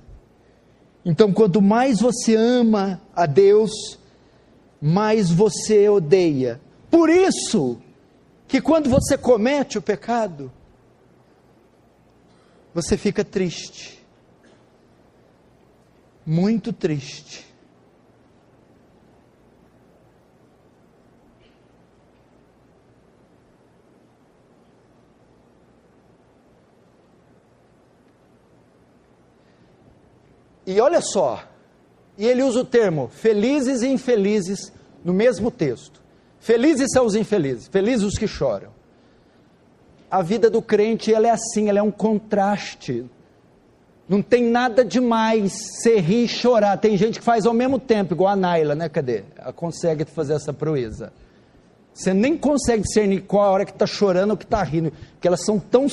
Então, 1.04 1.32
quanto 1.32 1.62
mais 1.62 2.00
você 2.00 2.34
ama 2.34 3.00
a 3.14 3.26
Deus, 3.26 3.98
mais 4.80 5.30
você 5.30 5.88
odeia. 5.88 6.60
Por 6.90 7.08
isso, 7.08 7.78
que 8.48 8.60
quando 8.60 8.90
você 8.90 9.16
comete 9.16 9.78
o 9.78 9.82
pecado, 9.82 10.52
você 12.74 12.96
fica 12.96 13.24
triste, 13.24 14.04
muito 16.26 16.72
triste. 16.72 17.45
E 30.66 30.80
olha 30.80 31.00
só, 31.00 31.44
e 32.18 32.26
ele 32.26 32.42
usa 32.42 32.60
o 32.60 32.64
termo 32.64 33.08
felizes 33.12 33.82
e 33.82 33.88
infelizes 33.88 34.72
no 35.04 35.14
mesmo 35.14 35.50
texto. 35.50 36.02
Felizes 36.40 36.88
são 36.92 37.06
os 37.06 37.14
infelizes, 37.14 37.68
felizes 37.68 38.04
os 38.04 38.18
que 38.18 38.26
choram. 38.26 38.70
A 40.10 40.22
vida 40.22 40.48
do 40.48 40.62
crente, 40.62 41.12
ela 41.12 41.28
é 41.28 41.30
assim, 41.30 41.68
ela 41.68 41.78
é 41.78 41.82
um 41.82 41.90
contraste. 41.90 43.04
Não 44.08 44.22
tem 44.22 44.44
nada 44.44 44.84
demais 44.84 45.52
ser 45.82 45.98
rir 46.00 46.24
e 46.24 46.28
chorar. 46.28 46.76
Tem 46.78 46.96
gente 46.96 47.18
que 47.18 47.24
faz 47.24 47.44
ao 47.44 47.52
mesmo 47.52 47.78
tempo, 47.78 48.14
igual 48.14 48.32
a 48.32 48.36
Naila, 48.36 48.74
né? 48.74 48.88
Cadê? 48.88 49.24
Ela 49.36 49.52
consegue 49.52 50.04
fazer 50.04 50.34
essa 50.34 50.52
proeza. 50.52 51.12
Você 51.92 52.14
nem 52.14 52.36
consegue 52.36 52.82
discernir 52.82 53.22
qual 53.22 53.44
a 53.44 53.50
hora 53.50 53.64
que 53.64 53.72
está 53.72 53.86
chorando 53.86 54.30
ou 54.32 54.36
que 54.36 54.44
está 54.44 54.62
rindo, 54.62 54.92
porque 55.12 55.26
elas 55.26 55.44
são 55.44 55.58
tão 55.58 55.86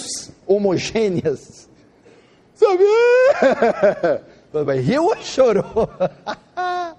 homogêneas. 0.46 1.70
Sabe? 2.54 2.84
Riu 4.84 5.06
ou 5.06 5.16
chorou? 5.18 5.90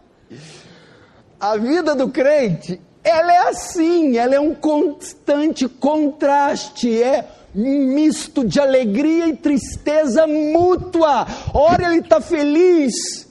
a 1.39 1.57
vida 1.57 1.95
do 1.95 2.09
crente, 2.09 2.81
ela 3.03 3.33
é 3.33 3.49
assim, 3.49 4.17
ela 4.17 4.35
é 4.35 4.41
um 4.41 4.55
constante 4.55 5.69
contraste, 5.69 7.01
é 7.01 7.29
um 7.55 7.95
misto 7.95 8.45
de 8.45 8.59
alegria 8.59 9.29
e 9.29 9.37
tristeza 9.37 10.27
mútua. 10.27 11.27
Ora 11.53 11.85
ele 11.85 12.01
está 12.01 12.21
feliz, 12.21 13.29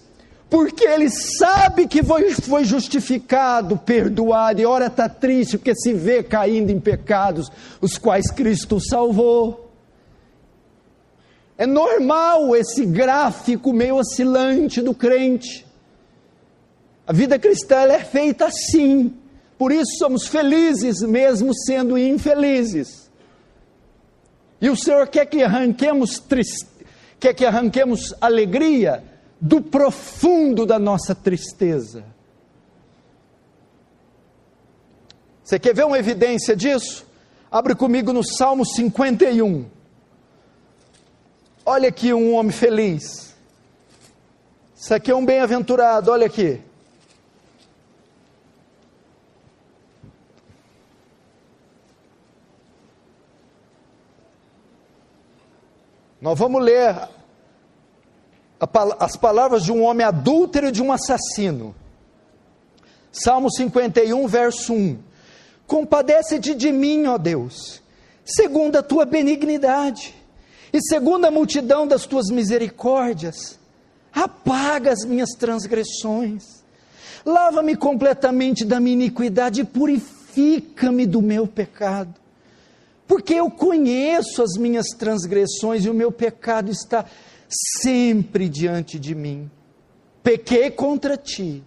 porque 0.50 0.86
ele 0.86 1.10
sabe 1.10 1.86
que 1.88 2.02
foi, 2.02 2.32
foi 2.32 2.64
justificado, 2.64 3.76
perdoado, 3.76 4.62
e 4.62 4.66
ora 4.66 4.86
está 4.86 5.10
triste 5.10 5.58
porque 5.58 5.76
se 5.76 5.92
vê 5.92 6.24
caindo 6.24 6.70
em 6.70 6.80
pecados, 6.80 7.52
os 7.82 7.98
quais 7.98 8.32
Cristo 8.32 8.80
salvou. 8.80 9.63
É 11.64 11.66
normal 11.66 12.54
esse 12.58 12.86
gráfico 12.86 13.72
meio 13.72 13.96
oscilante 13.96 14.82
do 14.82 14.94
crente. 14.94 15.66
A 17.08 17.14
vida 17.14 17.40
cristã 17.40 17.84
é 17.84 18.04
feita 18.04 18.48
assim. 18.48 19.16
Por 19.58 19.72
isso 19.72 19.98
somos 19.98 20.28
felizes 20.28 21.00
mesmo 21.00 21.56
sendo 21.56 21.98
infelizes. 21.98 23.10
E 24.60 24.70
o 24.70 24.76
Senhor 24.76 25.08
quer 25.08 25.26
que 25.26 25.42
arranquemos 25.42 26.20
triste, 26.20 26.68
quer 27.18 27.34
que 27.34 27.46
arranquemos 27.46 28.14
alegria 28.20 29.02
do 29.40 29.62
profundo 29.62 30.66
da 30.66 30.78
nossa 30.78 31.16
tristeza. 31.16 32.04
Você 35.42 35.58
quer 35.58 35.74
ver 35.74 35.86
uma 35.86 35.98
evidência 35.98 36.58
disso? 36.58 37.08
Abre 37.50 37.74
comigo 37.74 38.12
no 38.12 38.22
Salmo 38.22 38.66
51. 38.66 39.73
Olha 41.66 41.88
aqui 41.88 42.14
um 42.14 42.34
homem 42.34 42.52
feliz. 42.52 43.34
Isso 44.76 44.94
aqui 44.94 45.10
é 45.10 45.16
um 45.16 45.26
bem-aventurado, 45.26 46.12
olha 46.12 46.28
aqui. 46.28 46.62
Nós 56.20 56.38
vamos 56.38 56.62
ler 56.62 57.10
as 59.00 59.16
palavras 59.16 59.64
de 59.64 59.72
um 59.72 59.84
homem 59.84 60.06
adúltero 60.06 60.68
e 60.68 60.72
de 60.72 60.82
um 60.82 60.92
assassino. 60.92 61.74
Salmo 63.10 63.50
51, 63.50 64.28
verso 64.28 64.74
1. 64.74 65.00
Compadece-te 65.66 66.54
de 66.56 66.74
mim, 66.74 67.08
ó 67.08 67.18
Deus, 67.18 67.82
segundo 68.26 68.76
a 68.76 68.84
tua 68.84 69.06
benignidade, 69.06 70.14
e 70.74 70.82
segundo 70.82 71.26
a 71.26 71.32
multidão 71.32 71.86
das 71.88 72.08
tuas 72.08 72.32
misericórdias, 72.32 73.60
apaga 74.12 74.92
as 74.92 75.06
minhas 75.06 75.30
transgressões, 75.38 76.64
lava-me 77.24 77.76
completamente 77.76 78.66
da 78.66 78.80
minha 78.80 78.96
iniquidade 78.96 79.62
e 79.62 79.66
purifica-me 79.66 81.06
do 81.06 81.22
meu 81.22 81.46
pecado, 81.46 82.16
porque 83.08 83.36
eu 83.36 83.52
conheço 83.52 84.42
as 84.42 84.58
minhas 84.58 84.88
transgressões 84.98 85.86
e 85.86 85.90
o 85.92 85.94
meu 85.94 86.12
pecado 86.12 86.72
está 86.72 87.06
sempre 87.48 88.50
diante 88.50 88.98
de 88.98 89.14
mim. 89.14 89.52
Pequei 90.24 90.72
contra 90.72 91.16
ti, 91.16 91.64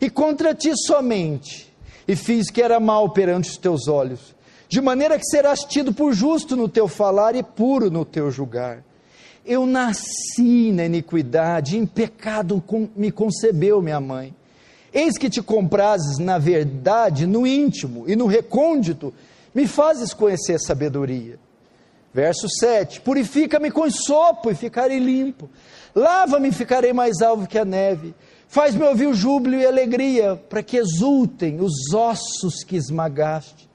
e 0.00 0.10
contra 0.10 0.54
ti 0.54 0.72
somente, 0.86 1.72
e 2.06 2.14
fiz 2.14 2.50
que 2.50 2.60
era 2.60 2.78
mal 2.78 3.10
perante 3.10 3.48
os 3.48 3.56
teus 3.56 3.88
olhos, 3.88 4.34
de 4.70 4.80
maneira 4.80 5.18
que 5.18 5.26
serás 5.26 5.64
tido 5.64 5.92
por 5.92 6.14
justo 6.14 6.54
no 6.54 6.68
teu 6.68 6.86
falar 6.86 7.34
e 7.34 7.42
puro 7.42 7.90
no 7.90 8.04
teu 8.04 8.30
julgar. 8.30 8.84
Eu 9.44 9.66
nasci 9.66 10.70
na 10.70 10.84
iniquidade, 10.84 11.76
em 11.76 11.84
pecado 11.84 12.62
me 12.94 13.10
concebeu 13.10 13.82
minha 13.82 14.00
mãe. 14.00 14.32
Eis 14.94 15.18
que 15.18 15.28
te 15.28 15.42
comprases 15.42 16.18
na 16.18 16.38
verdade, 16.38 17.26
no 17.26 17.44
íntimo 17.44 18.04
e 18.06 18.14
no 18.14 18.26
recôndito, 18.26 19.12
me 19.52 19.66
fazes 19.66 20.14
conhecer 20.14 20.60
sabedoria. 20.60 21.36
Verso 22.14 22.48
7: 22.48 23.00
Purifica-me 23.00 23.72
com 23.72 23.90
sopo 23.90 24.52
e 24.52 24.54
ficarei 24.54 25.00
limpo. 25.00 25.50
Lava-me 25.92 26.50
e 26.50 26.52
ficarei 26.52 26.92
mais 26.92 27.20
alvo 27.20 27.48
que 27.48 27.58
a 27.58 27.64
neve. 27.64 28.14
Faz-me 28.46 28.84
ouvir 28.84 29.08
o 29.08 29.14
júbilo 29.14 29.56
e 29.56 29.66
alegria, 29.66 30.36
para 30.48 30.62
que 30.62 30.76
exultem 30.76 31.60
os 31.60 31.92
ossos 31.92 32.62
que 32.62 32.76
esmagaste. 32.76 33.69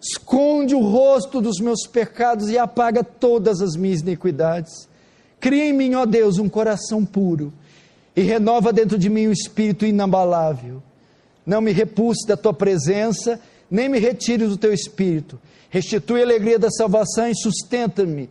Esconde 0.00 0.74
o 0.74 0.80
rosto 0.80 1.40
dos 1.40 1.58
meus 1.60 1.86
pecados 1.86 2.48
e 2.48 2.56
apaga 2.56 3.04
todas 3.04 3.60
as 3.60 3.76
minhas 3.76 4.00
iniquidades. 4.00 4.88
Cria 5.38 5.66
em 5.66 5.72
mim, 5.72 5.94
ó 5.94 6.06
Deus, 6.06 6.38
um 6.38 6.48
coração 6.48 7.04
puro 7.04 7.52
e 8.16 8.22
renova 8.22 8.72
dentro 8.72 8.98
de 8.98 9.08
mim 9.08 9.28
um 9.28 9.32
espírito 9.32 9.86
inabalável. 9.86 10.82
Não 11.44 11.60
me 11.60 11.72
repulse 11.72 12.26
da 12.26 12.36
tua 12.36 12.52
presença, 12.52 13.40
nem 13.70 13.88
me 13.88 13.98
retire 13.98 14.46
do 14.46 14.56
teu 14.56 14.72
espírito 14.72 15.38
restitui 15.70 16.20
a 16.20 16.24
alegria 16.24 16.58
da 16.58 16.68
salvação 16.68 17.28
e 17.28 17.34
sustenta-me, 17.34 18.28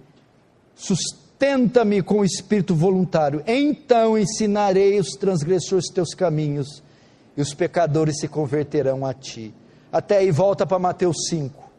sustenta-me 0.76 2.04
com 2.04 2.20
o 2.20 2.26
espírito 2.26 2.76
voluntário. 2.76 3.42
Então 3.48 4.18
ensinarei 4.18 5.00
os 5.00 5.12
transgressores 5.12 5.88
teus 5.88 6.14
caminhos, 6.14 6.84
e 7.38 7.42
os 7.42 7.54
pecadores 7.54 8.20
se 8.20 8.28
converterão 8.28 9.06
a 9.06 9.14
ti. 9.14 9.54
Até 9.92 10.18
aí, 10.18 10.32
volta 10.32 10.66
para 10.66 10.78
Mateus 10.78 11.28
5. 11.30 11.70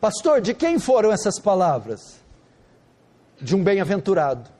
Pastor, 0.00 0.40
de 0.40 0.52
quem 0.52 0.78
foram 0.78 1.10
essas 1.10 1.38
palavras? 1.38 2.20
De 3.40 3.56
um 3.56 3.64
bem-aventurado. 3.64 4.50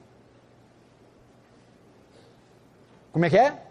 Como 3.13 3.25
é 3.25 3.31
que 3.31 3.39
é? 3.39 3.63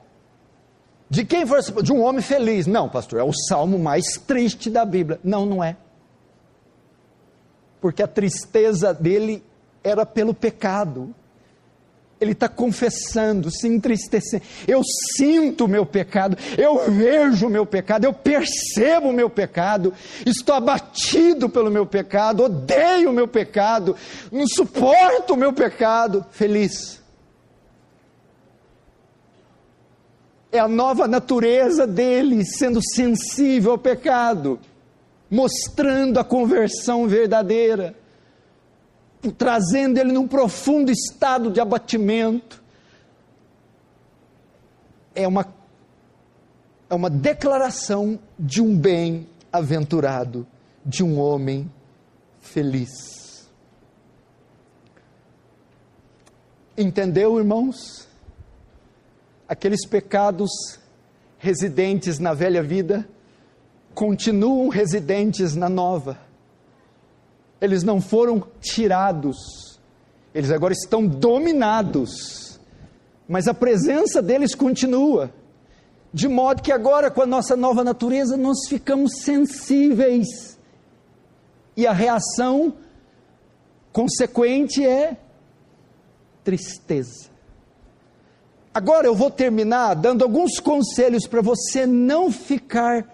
De 1.09 1.25
quem 1.25 1.45
foi? 1.45 1.61
De 1.83 1.91
um 1.91 2.01
homem 2.01 2.21
feliz. 2.21 2.65
Não, 2.65 2.89
pastor, 2.89 3.19
é 3.19 3.23
o 3.23 3.33
salmo 3.33 3.77
mais 3.77 4.17
triste 4.17 4.69
da 4.69 4.85
Bíblia. 4.85 5.19
Não, 5.23 5.45
não 5.45 5.63
é. 5.63 5.75
Porque 7.81 8.01
a 8.01 8.07
tristeza 8.07 8.93
dele 8.93 9.43
era 9.83 10.05
pelo 10.05 10.33
pecado. 10.33 11.13
Ele 12.21 12.31
está 12.31 12.47
confessando, 12.47 13.51
se 13.51 13.67
entristecendo. 13.67 14.43
Eu 14.67 14.81
sinto 15.15 15.65
o 15.65 15.67
meu 15.67 15.85
pecado, 15.85 16.37
eu 16.57 16.89
vejo 16.89 17.47
o 17.47 17.49
meu 17.49 17.65
pecado, 17.65 18.05
eu 18.05 18.13
percebo 18.13 19.09
o 19.09 19.13
meu 19.13 19.29
pecado, 19.29 19.93
estou 20.25 20.55
abatido 20.55 21.49
pelo 21.49 21.69
meu 21.69 21.85
pecado, 21.85 22.43
odeio 22.43 23.09
o 23.09 23.13
meu 23.13 23.27
pecado, 23.27 23.95
não 24.31 24.47
suporto 24.47 25.33
o 25.33 25.37
meu 25.37 25.51
pecado. 25.51 26.25
Feliz. 26.31 27.03
é 30.53 30.59
a 30.59 30.67
nova 30.67 31.07
natureza 31.07 31.87
dele 31.87 32.45
sendo 32.45 32.79
sensível 32.79 33.71
ao 33.71 33.77
pecado, 33.77 34.59
mostrando 35.29 36.19
a 36.19 36.23
conversão 36.23 37.07
verdadeira, 37.07 37.95
trazendo 39.31 39.97
ele 39.99 40.11
num 40.11 40.27
profundo 40.27 40.91
estado 40.91 41.51
de 41.51 41.59
abatimento. 41.59 42.61
É 45.15 45.27
uma, 45.27 45.53
é 46.89 46.95
uma 46.95 47.09
declaração 47.09 48.19
de 48.37 48.61
um 48.61 48.77
bem-aventurado, 48.77 50.45
de 50.85 51.03
um 51.03 51.19
homem 51.19 51.71
feliz. 52.39 53.47
Entendeu, 56.75 57.37
irmãos? 57.37 58.07
aqueles 59.47 59.85
pecados 59.85 60.49
residentes 61.37 62.17
na 62.17 62.33
velha 62.33 62.63
vida 62.63 63.07
continuam 63.93 64.69
residentes 64.69 65.55
na 65.55 65.69
nova. 65.69 66.17
Eles 67.63 67.83
não 67.83 68.01
foram 68.01 68.43
tirados, 68.59 69.79
eles 70.35 70.51
agora 70.51 70.73
estão 70.73 71.07
dominados, 71.07 72.59
mas 73.27 73.47
a 73.47 73.53
presença 73.53 74.21
deles 74.21 74.53
continua. 74.53 75.31
De 76.13 76.27
modo 76.27 76.61
que 76.61 76.71
agora, 76.71 77.09
com 77.09 77.21
a 77.21 77.25
nossa 77.25 77.55
nova 77.55 77.83
natureza, 77.83 78.37
nós 78.37 78.67
ficamos 78.67 79.21
sensíveis. 79.21 80.59
E 81.75 81.87
a 81.87 81.93
reação 81.93 82.75
consequente 83.91 84.85
é 84.85 85.17
tristeza 86.43 87.33
Agora 88.73 89.05
eu 89.05 89.13
vou 89.13 89.29
terminar 89.29 89.93
dando 89.93 90.23
alguns 90.23 90.59
conselhos 90.59 91.27
para 91.27 91.41
você 91.41 91.85
não 91.85 92.31
ficar 92.31 93.05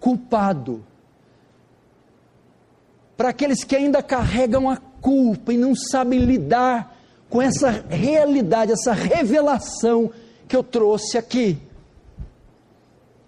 culpado. 0.00 0.82
Para 3.16 3.30
aqueles 3.30 3.64
que 3.64 3.74
ainda 3.74 4.02
carregam 4.02 4.68
a 4.68 4.76
culpa 4.76 5.52
e 5.52 5.56
não 5.56 5.74
sabem 5.74 6.20
lidar 6.20 6.96
com 7.30 7.40
essa 7.40 7.70
realidade, 7.88 8.72
essa 8.72 8.92
revelação 8.92 10.10
que 10.46 10.54
eu 10.54 10.62
trouxe 10.62 11.16
aqui. 11.16 11.58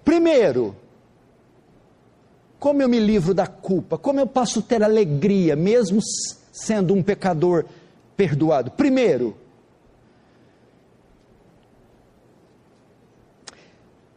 Primeiro, 0.05 0.77
como 2.59 2.83
eu 2.83 2.88
me 2.88 2.98
livro 2.98 3.33
da 3.33 3.46
culpa? 3.46 3.96
Como 3.96 4.20
eu 4.20 4.27
posso 4.27 4.61
ter 4.62 4.83
alegria, 4.83 5.55
mesmo 5.55 6.01
sendo 6.53 6.94
um 6.94 7.03
pecador 7.03 7.64
perdoado? 8.16 8.70
Primeiro, 8.70 9.37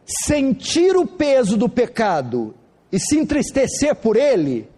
sentir 0.04 0.96
o 0.96 1.06
peso 1.06 1.56
do 1.56 1.68
pecado 1.68 2.54
e 2.90 2.98
se 2.98 3.18
entristecer 3.18 3.94
por 3.94 4.16
ele 4.16 4.68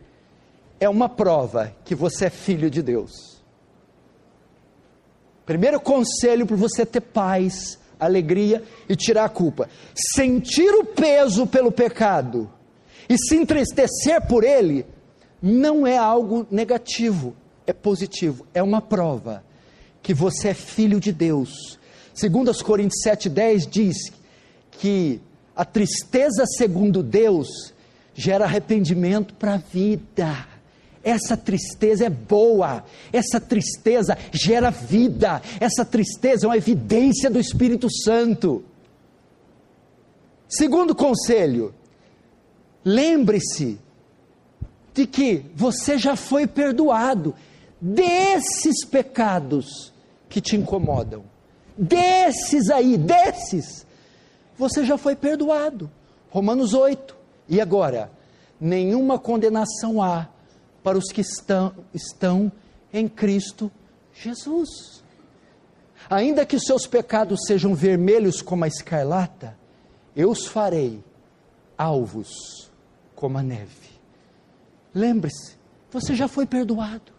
é 0.84 0.88
uma 0.88 1.08
prova 1.08 1.74
que 1.84 1.94
você 1.94 2.26
é 2.26 2.30
filho 2.30 2.70
de 2.70 2.82
Deus. 2.82 3.42
Primeiro 5.46 5.80
conselho 5.80 6.46
para 6.46 6.56
você 6.56 6.86
ter 6.86 7.00
paz, 7.00 7.78
alegria 7.98 8.62
e 8.88 8.96
tirar 8.96 9.24
a 9.24 9.28
culpa. 9.28 9.68
Sentir 10.14 10.70
o 10.70 10.84
peso 10.84 11.46
pelo 11.46 11.72
pecado 11.72 12.50
e 13.08 13.16
se 13.18 13.36
entristecer 13.36 14.26
por 14.26 14.44
ele 14.44 14.86
não 15.40 15.86
é 15.86 15.96
algo 15.96 16.46
negativo, 16.50 17.34
é 17.66 17.72
positivo, 17.72 18.46
é 18.54 18.62
uma 18.62 18.80
prova 18.80 19.44
que 20.02 20.14
você 20.14 20.48
é 20.48 20.54
filho 20.54 21.00
de 21.00 21.12
Deus. 21.12 21.78
Segundo 22.14 22.50
as 22.50 22.62
Coríntios 22.62 23.02
7:10 23.02 23.66
diz 23.66 23.96
que 24.70 25.20
a 25.54 25.64
tristeza 25.64 26.44
segundo 26.46 27.02
Deus 27.02 27.72
gera 28.14 28.44
arrependimento 28.44 29.34
para 29.34 29.54
a 29.54 29.58
vida. 29.58 30.53
Essa 31.04 31.36
tristeza 31.36 32.06
é 32.06 32.10
boa, 32.10 32.82
essa 33.12 33.38
tristeza 33.38 34.16
gera 34.32 34.70
vida, 34.70 35.42
essa 35.60 35.84
tristeza 35.84 36.46
é 36.46 36.48
uma 36.48 36.56
evidência 36.56 37.30
do 37.30 37.38
Espírito 37.38 37.88
Santo. 37.92 38.64
Segundo 40.48 40.94
conselho, 40.94 41.74
lembre-se 42.84 43.78
de 44.94 45.06
que 45.06 45.44
você 45.54 45.98
já 45.98 46.16
foi 46.16 46.46
perdoado 46.46 47.34
desses 47.80 48.84
pecados 48.84 49.92
que 50.28 50.40
te 50.40 50.56
incomodam, 50.56 51.24
desses 51.76 52.70
aí, 52.70 52.96
desses, 52.96 53.84
você 54.56 54.84
já 54.84 54.96
foi 54.96 55.14
perdoado. 55.14 55.90
Romanos 56.30 56.72
8. 56.72 57.14
E 57.48 57.60
agora? 57.60 58.10
Nenhuma 58.60 59.18
condenação 59.18 60.02
há 60.02 60.28
para 60.84 60.98
os 60.98 61.10
que 61.10 61.22
estão, 61.22 61.74
estão 61.94 62.52
em 62.92 63.08
Cristo 63.08 63.72
Jesus. 64.12 65.02
Ainda 66.10 66.44
que 66.44 66.60
seus 66.60 66.86
pecados 66.86 67.40
sejam 67.46 67.74
vermelhos 67.74 68.42
como 68.42 68.64
a 68.64 68.68
escarlata, 68.68 69.56
eu 70.14 70.30
os 70.30 70.46
farei 70.46 71.02
alvos 71.78 72.70
como 73.16 73.38
a 73.38 73.42
neve. 73.42 73.94
Lembre-se, 74.94 75.56
você 75.90 76.14
já 76.14 76.28
foi 76.28 76.44
perdoado. 76.44 77.12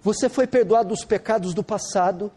Você 0.00 0.30
foi 0.30 0.46
perdoado 0.46 0.88
dos 0.88 1.04
pecados 1.04 1.52
do 1.52 1.62
passado, 1.62 2.32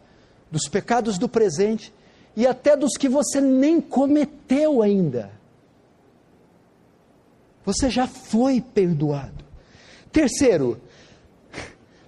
dos 0.50 0.68
pecados 0.68 1.16
do 1.16 1.28
presente 1.28 1.94
e 2.36 2.46
até 2.46 2.76
dos 2.76 2.92
que 2.98 3.08
você 3.08 3.40
nem 3.40 3.80
cometeu 3.80 4.82
ainda 4.82 5.39
você 7.72 7.88
já 7.88 8.06
foi 8.06 8.60
perdoado. 8.60 9.44
Terceiro, 10.12 10.80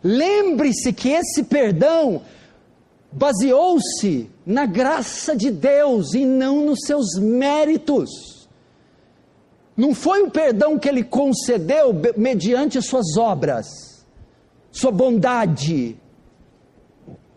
lembre-se 0.02 0.92
que 0.92 1.10
esse 1.10 1.44
perdão 1.44 2.22
baseou-se 3.12 4.28
na 4.44 4.66
graça 4.66 5.36
de 5.36 5.50
Deus 5.50 6.14
e 6.14 6.24
não 6.24 6.66
nos 6.66 6.80
seus 6.84 7.14
méritos. 7.18 8.48
Não 9.76 9.94
foi 9.94 10.22
um 10.22 10.30
perdão 10.30 10.78
que 10.78 10.88
ele 10.88 11.04
concedeu 11.04 11.94
mediante 12.16 12.76
as 12.76 12.86
suas 12.86 13.16
obras, 13.16 14.04
sua 14.70 14.90
bondade. 14.90 15.96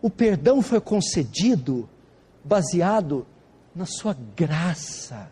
O 0.02 0.10
perdão 0.10 0.60
foi 0.62 0.80
concedido 0.80 1.88
baseado 2.44 3.26
na 3.74 3.86
sua 3.86 4.16
graça. 4.36 5.30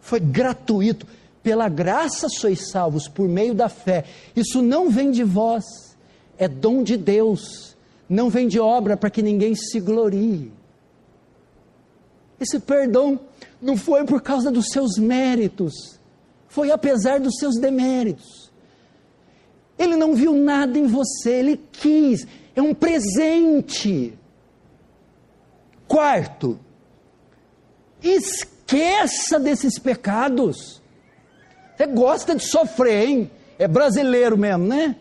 Foi 0.00 0.20
gratuito 0.20 1.06
pela 1.42 1.68
graça 1.68 2.28
sois 2.28 2.70
salvos 2.70 3.08
por 3.08 3.28
meio 3.28 3.54
da 3.54 3.68
fé. 3.68 4.04
Isso 4.36 4.60
não 4.62 4.90
vem 4.90 5.10
de 5.10 5.24
vós, 5.24 5.64
é 6.38 6.46
dom 6.48 6.82
de 6.82 6.96
Deus. 6.96 7.76
Não 8.08 8.28
vem 8.28 8.48
de 8.48 8.58
obra 8.58 8.96
para 8.96 9.08
que 9.08 9.22
ninguém 9.22 9.54
se 9.54 9.78
glorie. 9.78 10.52
Esse 12.40 12.58
perdão 12.58 13.20
não 13.62 13.76
foi 13.76 14.04
por 14.04 14.20
causa 14.20 14.50
dos 14.50 14.66
seus 14.72 14.96
méritos, 14.98 16.00
foi 16.48 16.70
apesar 16.70 17.20
dos 17.20 17.36
seus 17.36 17.56
deméritos. 17.60 18.50
Ele 19.78 19.94
não 19.96 20.14
viu 20.14 20.32
nada 20.34 20.78
em 20.78 20.86
você, 20.86 21.30
ele 21.30 21.60
quis, 21.70 22.26
é 22.56 22.60
um 22.60 22.74
presente. 22.74 24.18
Quarto, 25.86 26.58
esqueça 28.02 29.38
desses 29.38 29.78
pecados. 29.78 30.79
Você 31.80 31.86
gosta 31.86 32.34
de 32.34 32.46
sofrer, 32.46 33.08
hein? 33.08 33.30
É 33.58 33.66
brasileiro 33.66 34.36
mesmo, 34.36 34.66
né? 34.66 34.96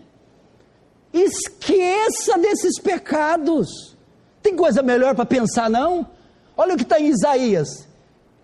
Esqueça 1.13 2.37
desses 2.37 2.79
pecados. 2.79 3.97
Tem 4.41 4.55
coisa 4.55 4.81
melhor 4.81 5.13
para 5.13 5.25
pensar, 5.25 5.69
não? 5.69 6.07
Olha 6.55 6.75
o 6.75 6.77
que 6.77 6.83
está 6.83 6.97
em 6.97 7.07
Isaías. 7.07 7.85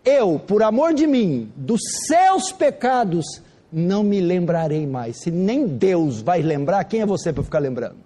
Eu, 0.04 0.38
por 0.38 0.62
amor 0.64 0.94
de 0.94 1.08
mim, 1.08 1.50
dos 1.56 1.80
seus 2.08 2.52
pecados, 2.52 3.42
não 3.72 4.04
me 4.04 4.20
lembrarei 4.20 4.86
mais. 4.86 5.22
Se 5.22 5.32
nem 5.32 5.66
Deus 5.66 6.22
vai 6.22 6.42
lembrar, 6.42 6.84
quem 6.84 7.00
é 7.00 7.06
você 7.06 7.32
para 7.32 7.42
ficar 7.42 7.60
lembrando? 7.60 8.00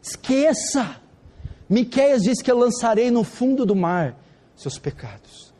Esqueça. 0.00 0.94
Miqueias 1.68 2.22
diz 2.22 2.40
que 2.40 2.52
eu 2.52 2.56
lançarei 2.56 3.10
no 3.10 3.24
fundo 3.24 3.66
do 3.66 3.74
mar 3.74 4.16
seus 4.54 4.78
pecados. 4.78 5.52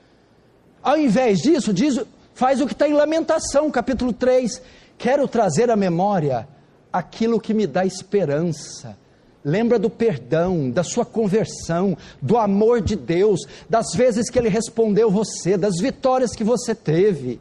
Ao 0.81 0.97
invés 0.97 1.41
disso, 1.41 1.73
diz 1.73 1.99
faz 2.35 2.61
o 2.61 2.67
que 2.67 2.73
está 2.73 2.89
em 2.89 2.93
Lamentação, 2.93 3.71
capítulo 3.71 4.13
3. 4.13 4.63
Quero 4.99 5.27
trazer 5.27 5.71
à 5.71 5.77
memória 5.77 6.49
aquilo 6.93 7.41
que 7.41 7.55
me 7.55 7.67
dá 7.67 7.85
esperança. 7.85 8.97
Lembra 9.45 9.79
do 9.79 9.91
perdão, 9.91 10.71
da 10.71 10.85
sua 10.85 11.05
conversão, 11.05 11.97
do 12.21 12.39
amor 12.39 12.81
de 12.81 12.95
Deus, 12.95 13.41
das 13.69 13.87
vezes 13.95 14.31
que 14.31 14.39
Ele 14.39 14.49
respondeu 14.49 15.11
você, 15.11 15.57
das 15.57 15.81
vitórias 15.81 16.31
que 16.31 16.45
você 16.45 16.75
teve. 16.75 17.41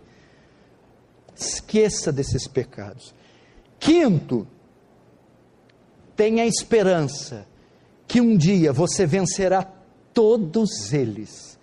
Esqueça 1.36 2.12
desses 2.12 2.48
pecados. 2.48 3.14
Quinto, 3.80 4.48
tenha 6.16 6.46
esperança 6.46 7.46
que 8.08 8.20
um 8.20 8.36
dia 8.36 8.74
você 8.74 9.06
vencerá 9.06 9.68
todos 10.14 10.92
eles. 10.92 11.58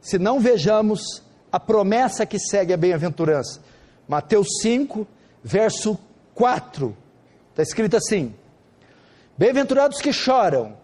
Se 0.00 0.18
não 0.18 0.40
vejamos 0.40 1.22
a 1.52 1.58
promessa 1.58 2.24
que 2.24 2.38
segue 2.38 2.72
a 2.72 2.76
bem-aventurança. 2.76 3.60
Mateus 4.08 4.46
5, 4.62 5.06
verso 5.42 5.98
4. 6.34 6.96
Está 7.50 7.62
escrito 7.62 7.96
assim: 7.96 8.34
Bem-aventurados 9.36 10.00
que 10.00 10.12
choram, 10.12 10.76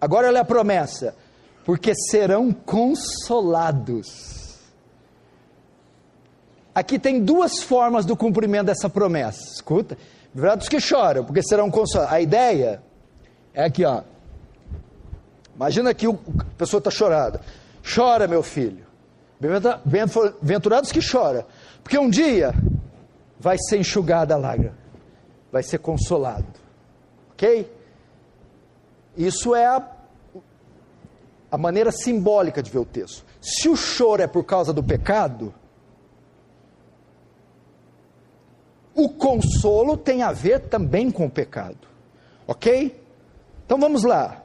agora 0.00 0.28
olha 0.28 0.40
a 0.40 0.44
promessa, 0.44 1.14
porque 1.64 1.94
serão 1.94 2.52
consolados. 2.52 4.36
Aqui 6.74 6.98
tem 6.98 7.22
duas 7.24 7.62
formas 7.62 8.04
do 8.04 8.16
cumprimento 8.16 8.66
dessa 8.66 8.88
promessa. 8.88 9.40
Escuta, 9.54 9.96
bem-aventurados 10.32 10.68
que 10.68 10.80
choram, 10.80 11.24
porque 11.24 11.42
serão 11.42 11.70
consolados. 11.70 12.14
A 12.14 12.20
ideia 12.20 12.82
é 13.52 13.64
aqui, 13.64 13.84
ó. 13.84 14.02
Imagina 15.56 15.92
que 15.92 16.06
a 16.06 16.14
pessoa 16.56 16.78
está 16.78 16.90
chorando. 16.90 17.40
Chora, 17.82 18.28
meu 18.28 18.44
filho. 18.44 18.87
Bem-aventurados 19.40 20.90
que 20.90 21.00
choram, 21.00 21.44
porque 21.82 21.98
um 21.98 22.10
dia 22.10 22.52
vai 23.38 23.56
ser 23.58 23.78
enxugada 23.78 24.34
a 24.34 24.38
lágrima, 24.38 24.76
vai 25.52 25.62
ser 25.62 25.78
consolado. 25.78 26.46
Ok? 27.32 27.72
Isso 29.16 29.54
é 29.54 29.66
a, 29.66 29.90
a 31.50 31.56
maneira 31.58 31.92
simbólica 31.92 32.62
de 32.62 32.70
ver 32.70 32.78
o 32.78 32.84
texto. 32.84 33.24
Se 33.40 33.68
o 33.68 33.76
choro 33.76 34.22
é 34.22 34.26
por 34.26 34.44
causa 34.44 34.72
do 34.72 34.82
pecado, 34.82 35.54
o 38.94 39.08
consolo 39.08 39.96
tem 39.96 40.22
a 40.22 40.32
ver 40.32 40.68
também 40.68 41.10
com 41.10 41.26
o 41.26 41.30
pecado. 41.30 41.86
Ok? 42.46 43.00
Então 43.64 43.78
vamos 43.78 44.02
lá. 44.02 44.42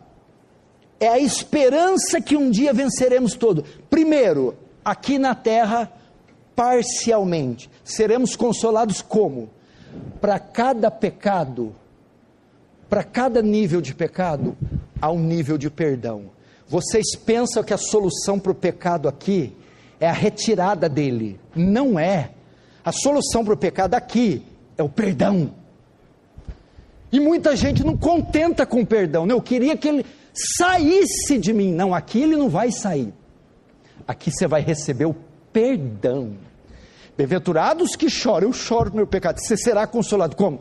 é 1.00 1.08
a 1.08 1.20
esperança 1.20 2.22
que 2.22 2.38
um 2.38 2.50
dia 2.50 2.74
venceremos 2.74 3.34
todo. 3.34 3.64
Primeiro, 3.90 4.56
aqui 4.84 5.18
na 5.18 5.36
terra, 5.36 5.92
parcialmente. 6.56 7.70
Seremos 7.84 8.36
consolados 8.36 9.02
como? 9.02 9.50
Para 10.20 10.40
cada 10.40 10.90
pecado, 10.90 11.76
para 12.90 13.04
cada 13.04 13.42
nível 13.42 13.82
de 13.82 13.94
pecado, 13.94 14.56
há 15.02 15.12
um 15.12 15.20
nível 15.20 15.58
de 15.58 15.70
perdão. 15.70 16.32
Vocês 16.68 17.16
pensam 17.16 17.64
que 17.64 17.74
a 17.74 17.78
solução 17.78 18.40
para 18.40 18.52
o 18.52 18.56
pecado 18.56 19.08
aqui 19.08 19.56
é 20.00 20.08
a 20.08 20.14
retirada 20.14 20.90
dele. 20.90 21.40
Não 21.56 22.00
é. 22.00 22.32
A 22.84 22.92
solução 22.92 23.46
para 23.46 23.54
o 23.54 23.58
pecado 23.58 23.94
aqui 23.94 24.44
é 24.78 24.84
o 24.84 24.90
perdão. 24.90 25.54
E 27.12 27.20
muita 27.20 27.56
gente 27.56 27.84
não 27.84 27.96
contenta 27.96 28.66
com 28.66 28.82
o 28.82 28.86
perdão. 28.86 29.26
Né? 29.26 29.34
Eu 29.34 29.42
queria 29.42 29.78
que 29.78 29.88
ele 29.88 30.06
saísse 30.34 31.38
de 31.38 31.54
mim. 31.54 31.72
Não, 31.72 31.94
aqui 31.94 32.24
ele 32.24 32.36
não 32.36 32.50
vai 32.50 32.72
sair. 32.72 33.14
Aqui 34.08 34.32
você 34.32 34.48
vai 34.48 34.62
receber 34.62 35.06
o 35.06 35.16
perdão. 35.52 36.38
Bem-aventurados 37.16 37.96
que 37.96 38.10
choram, 38.10 38.48
eu 38.48 38.54
choro 38.54 38.90
no 38.90 38.98
meu 38.98 39.08
pecado. 39.08 39.40
Você 39.40 39.56
será 39.56 39.86
consolado 39.86 40.36
como? 40.36 40.60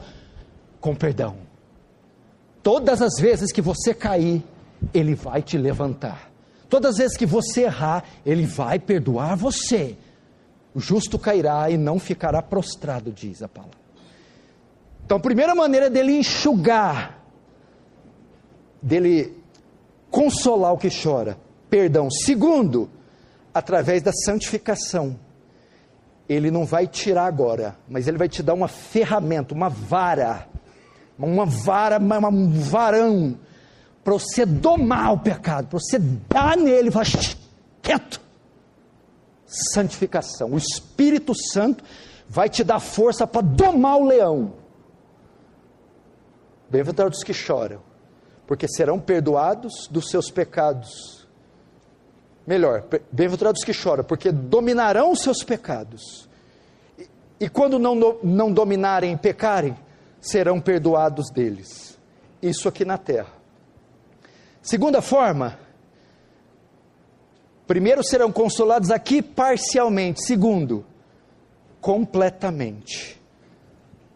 Com 0.80 0.94
perdão. 0.94 1.36
Todas 2.62 3.00
as 3.02 3.18
vezes 3.18 3.50
que 3.50 3.60
você 3.60 3.94
cair, 3.94 4.44
ele 4.92 5.14
vai 5.14 5.42
te 5.42 5.56
levantar. 5.56 6.30
Todas 6.68 6.92
as 6.92 6.98
vezes 6.98 7.16
que 7.16 7.26
você 7.26 7.62
errar, 7.62 8.04
ele 8.24 8.46
vai 8.46 8.78
perdoar 8.78 9.36
você. 9.36 9.96
O 10.74 10.80
justo 10.80 11.18
cairá 11.18 11.68
e 11.70 11.76
não 11.76 11.98
ficará 11.98 12.40
prostrado, 12.40 13.10
diz 13.10 13.42
a 13.42 13.48
palavra. 13.48 13.76
Então, 15.04 15.18
a 15.18 15.20
primeira 15.20 15.54
maneira 15.54 15.90
dele 15.90 16.12
enxugar, 16.12 17.18
dele 18.80 19.36
consolar 20.10 20.72
o 20.72 20.78
que 20.78 20.88
chora, 20.88 21.36
perdão. 21.68 22.10
Segundo, 22.10 22.88
através 23.54 24.02
da 24.02 24.12
santificação. 24.12 25.18
Ele 26.28 26.50
não 26.50 26.64
vai 26.64 26.86
tirar 26.86 27.26
agora, 27.26 27.76
mas 27.88 28.08
ele 28.08 28.18
vai 28.18 28.28
te 28.28 28.42
dar 28.42 28.54
uma 28.54 28.68
ferramenta, 28.68 29.54
uma 29.54 29.68
vara, 29.68 30.48
uma 31.18 31.44
vara, 31.44 31.98
um 31.98 32.50
varão, 32.50 33.38
para 34.02 34.14
você 34.14 34.44
domar 34.44 35.12
o 35.12 35.18
pecado, 35.18 35.68
para 35.68 35.78
você 35.78 35.98
dar 35.98 36.56
nele, 36.56 36.90
vai 36.90 37.04
quieto. 37.80 38.20
Santificação. 39.46 40.52
O 40.52 40.58
Espírito 40.58 41.34
Santo 41.34 41.84
vai 42.28 42.48
te 42.48 42.64
dar 42.64 42.80
força 42.80 43.26
para 43.26 43.42
domar 43.42 43.98
o 43.98 44.04
leão. 44.04 44.54
Bem-aventurados 46.70 47.18
os 47.18 47.24
que 47.24 47.34
choram, 47.34 47.82
porque 48.46 48.66
serão 48.66 48.98
perdoados 48.98 49.86
dos 49.90 50.08
seus 50.08 50.30
pecados. 50.30 51.21
Melhor, 52.46 52.84
bem-aventurados 53.10 53.60
os 53.60 53.64
que 53.64 53.72
choram, 53.72 54.02
porque 54.02 54.32
dominarão 54.32 55.12
os 55.12 55.20
seus 55.20 55.44
pecados. 55.44 56.28
E, 56.98 57.08
e 57.40 57.48
quando 57.48 57.78
não, 57.78 58.18
não 58.22 58.52
dominarem 58.52 59.12
e 59.12 59.16
pecarem, 59.16 59.76
serão 60.20 60.60
perdoados 60.60 61.30
deles. 61.30 61.98
Isso 62.40 62.68
aqui 62.68 62.84
na 62.84 62.98
terra. 62.98 63.32
Segunda 64.60 65.00
forma, 65.00 65.58
primeiro 67.66 68.02
serão 68.04 68.32
consolados 68.32 68.90
aqui 68.90 69.22
parcialmente. 69.22 70.24
Segundo, 70.24 70.84
completamente 71.80 73.20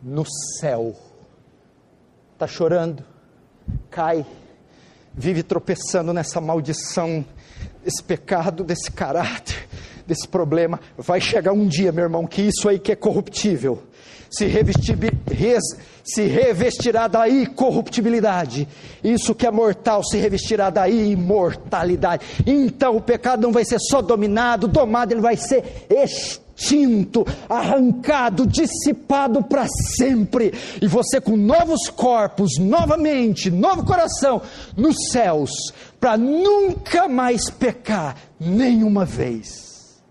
no 0.03 0.25
céu 0.59 0.95
está 2.33 2.47
chorando, 2.47 3.03
cai, 3.91 4.25
vive 5.15 5.43
tropeçando 5.43 6.13
nessa 6.13 6.41
maldição, 6.41 7.25
desse 7.85 8.03
pecado, 8.03 8.65
desse 8.65 8.91
caráter, 8.91 9.69
desse 10.07 10.27
problema. 10.27 10.81
Vai 10.97 11.21
chegar 11.21 11.53
um 11.53 11.67
dia, 11.67 11.93
meu 11.93 12.05
irmão, 12.05 12.27
que 12.27 12.43
isso 12.43 12.69
aí 12.69 12.79
que 12.79 12.93
é 12.93 12.97
corruptível 12.97 13.83
se, 14.31 14.47
revestir, 14.47 14.97
res, 15.31 15.63
se 16.05 16.25
revestirá 16.25 17.09
da 17.09 17.29
incorruptibilidade. 17.29 18.69
Isso 19.03 19.35
que 19.35 19.47
é 19.47 19.51
mortal 19.51 20.03
se 20.05 20.19
revestirá 20.19 20.71
da 20.71 20.89
imortalidade. 20.89 22.25
Então 22.47 22.97
o 22.97 23.01
pecado 23.01 23.43
não 23.43 23.53
vai 23.53 23.65
ser 23.65 23.79
só 23.81 24.03
dominado, 24.03 24.69
domado, 24.69 25.13
ele 25.13 25.21
vai 25.21 25.37
ser 25.37 25.87
extinto 25.91 26.46
extinto, 26.57 27.25
arrancado, 27.49 28.47
dissipado 28.47 29.45
para 29.45 29.67
sempre, 29.69 30.53
e 30.81 30.87
você 30.87 31.21
com 31.21 31.37
novos 31.37 31.89
corpos, 31.91 32.59
novamente, 32.59 33.51
novo 33.51 33.85
coração, 33.85 34.41
nos 34.77 35.11
céus, 35.11 35.51
para 36.01 36.17
nunca 36.17 37.07
mais 37.09 37.51
pecar 37.51 38.17
nenhuma 38.41 39.05
vez, 39.05 40.03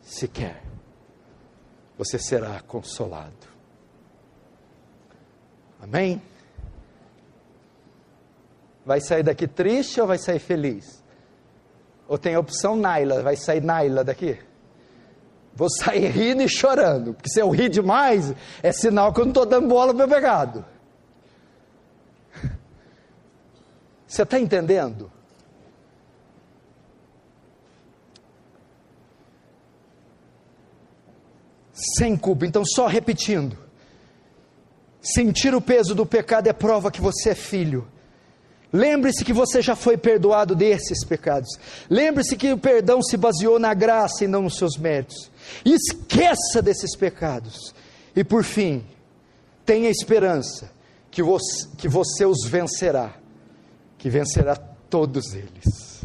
sequer, 0.00 0.62
você 1.98 2.18
será 2.18 2.60
consolado. 2.60 3.44
Amém? 5.80 6.20
Vai 8.86 9.00
sair 9.00 9.22
daqui 9.22 9.46
triste 9.46 10.00
ou 10.00 10.06
vai 10.06 10.18
sair 10.18 10.38
feliz? 10.38 11.02
Ou 12.08 12.18
tem 12.18 12.34
a 12.34 12.40
opção 12.40 12.74
Naila, 12.74 13.22
vai 13.22 13.36
sair 13.36 13.62
Naila 13.62 14.02
daqui? 14.02 14.38
Vou 15.54 15.68
sair 15.70 16.08
rindo 16.08 16.42
e 16.42 16.48
chorando, 16.48 17.14
porque 17.14 17.28
se 17.28 17.40
eu 17.40 17.48
rir 17.50 17.68
demais, 17.68 18.34
é 18.62 18.72
sinal 18.72 19.12
que 19.12 19.20
eu 19.20 19.24
não 19.24 19.30
estou 19.30 19.46
dando 19.46 19.68
bola 19.68 19.94
para 19.94 20.06
o 20.06 20.08
pecado. 20.08 20.64
Você 24.06 24.22
está 24.22 24.38
entendendo? 24.38 25.10
Sem 31.72 32.16
culpa, 32.16 32.46
então 32.46 32.64
só 32.64 32.86
repetindo. 32.86 33.58
Sentir 35.00 35.54
o 35.54 35.60
peso 35.60 35.94
do 35.94 36.06
pecado 36.06 36.48
é 36.48 36.52
prova 36.52 36.90
que 36.90 37.00
você 37.00 37.30
é 37.30 37.34
filho. 37.34 37.86
Lembre-se 38.72 39.24
que 39.24 39.32
você 39.32 39.62
já 39.62 39.76
foi 39.76 39.96
perdoado 39.96 40.56
desses 40.56 41.04
pecados. 41.04 41.48
Lembre-se 41.88 42.36
que 42.36 42.52
o 42.52 42.58
perdão 42.58 43.00
se 43.02 43.16
baseou 43.16 43.58
na 43.58 43.72
graça 43.72 44.24
e 44.24 44.26
não 44.26 44.42
nos 44.42 44.56
seus 44.56 44.76
méritos. 44.76 45.30
Esqueça 45.64 46.60
desses 46.62 46.96
pecados. 46.96 47.74
E 48.14 48.22
por 48.22 48.44
fim, 48.44 48.84
tenha 49.64 49.90
esperança 49.90 50.70
que 51.10 51.22
você, 51.22 51.68
que 51.76 51.88
você 51.88 52.24
os 52.24 52.44
vencerá, 52.44 53.14
que 53.98 54.08
vencerá 54.08 54.56
todos 54.56 55.34
eles. 55.34 56.02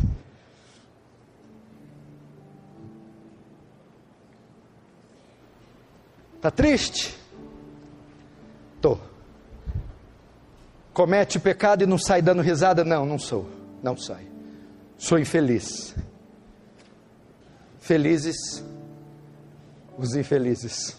Está 6.36 6.50
triste? 6.50 7.18
Estou 8.76 9.10
comete 11.00 11.40
pecado 11.40 11.82
e 11.82 11.88
não 11.88 11.98
sai 11.98 12.22
dando 12.22 12.42
risada? 12.42 12.84
Não, 12.84 13.06
não 13.06 13.18
sou. 13.18 13.50
Não 13.82 13.96
sai. 13.96 14.28
Sou 14.98 15.18
infeliz. 15.18 15.96
Felizes 17.80 18.62
os 20.00 20.16
infelizes. 20.16 20.96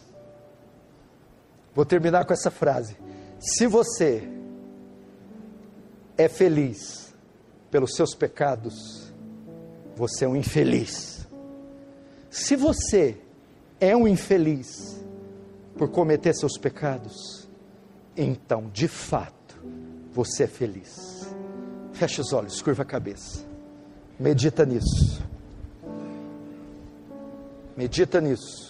Vou 1.75 1.85
terminar 1.85 2.25
com 2.27 2.33
essa 2.33 2.51
frase. 2.51 2.97
Se 3.39 3.67
você 3.67 4.29
é 6.19 6.29
feliz 6.29 7.15
pelos 7.71 7.95
seus 7.95 8.15
pecados, 8.15 9.11
você 9.97 10.25
é 10.25 10.29
um 10.29 10.37
infeliz. 10.37 11.27
Se 12.29 12.55
você 12.57 13.17
é 13.81 13.97
um 13.97 14.07
infeliz 14.07 15.01
por 15.79 15.91
cometer 15.91 16.35
seus 16.35 16.59
pecados, 16.59 17.49
então, 18.17 18.69
de 18.69 18.87
fato, 18.87 19.63
você 20.13 20.45
é 20.45 20.47
feliz. 20.47 21.27
Feche 21.93 22.21
os 22.21 22.33
olhos, 22.33 22.61
curva 22.61 22.83
a 22.83 22.87
cabeça. 22.87 23.45
Medita 24.19 24.67
nisso. 24.67 25.23
Medita 27.77 28.21
nisso. 28.21 28.70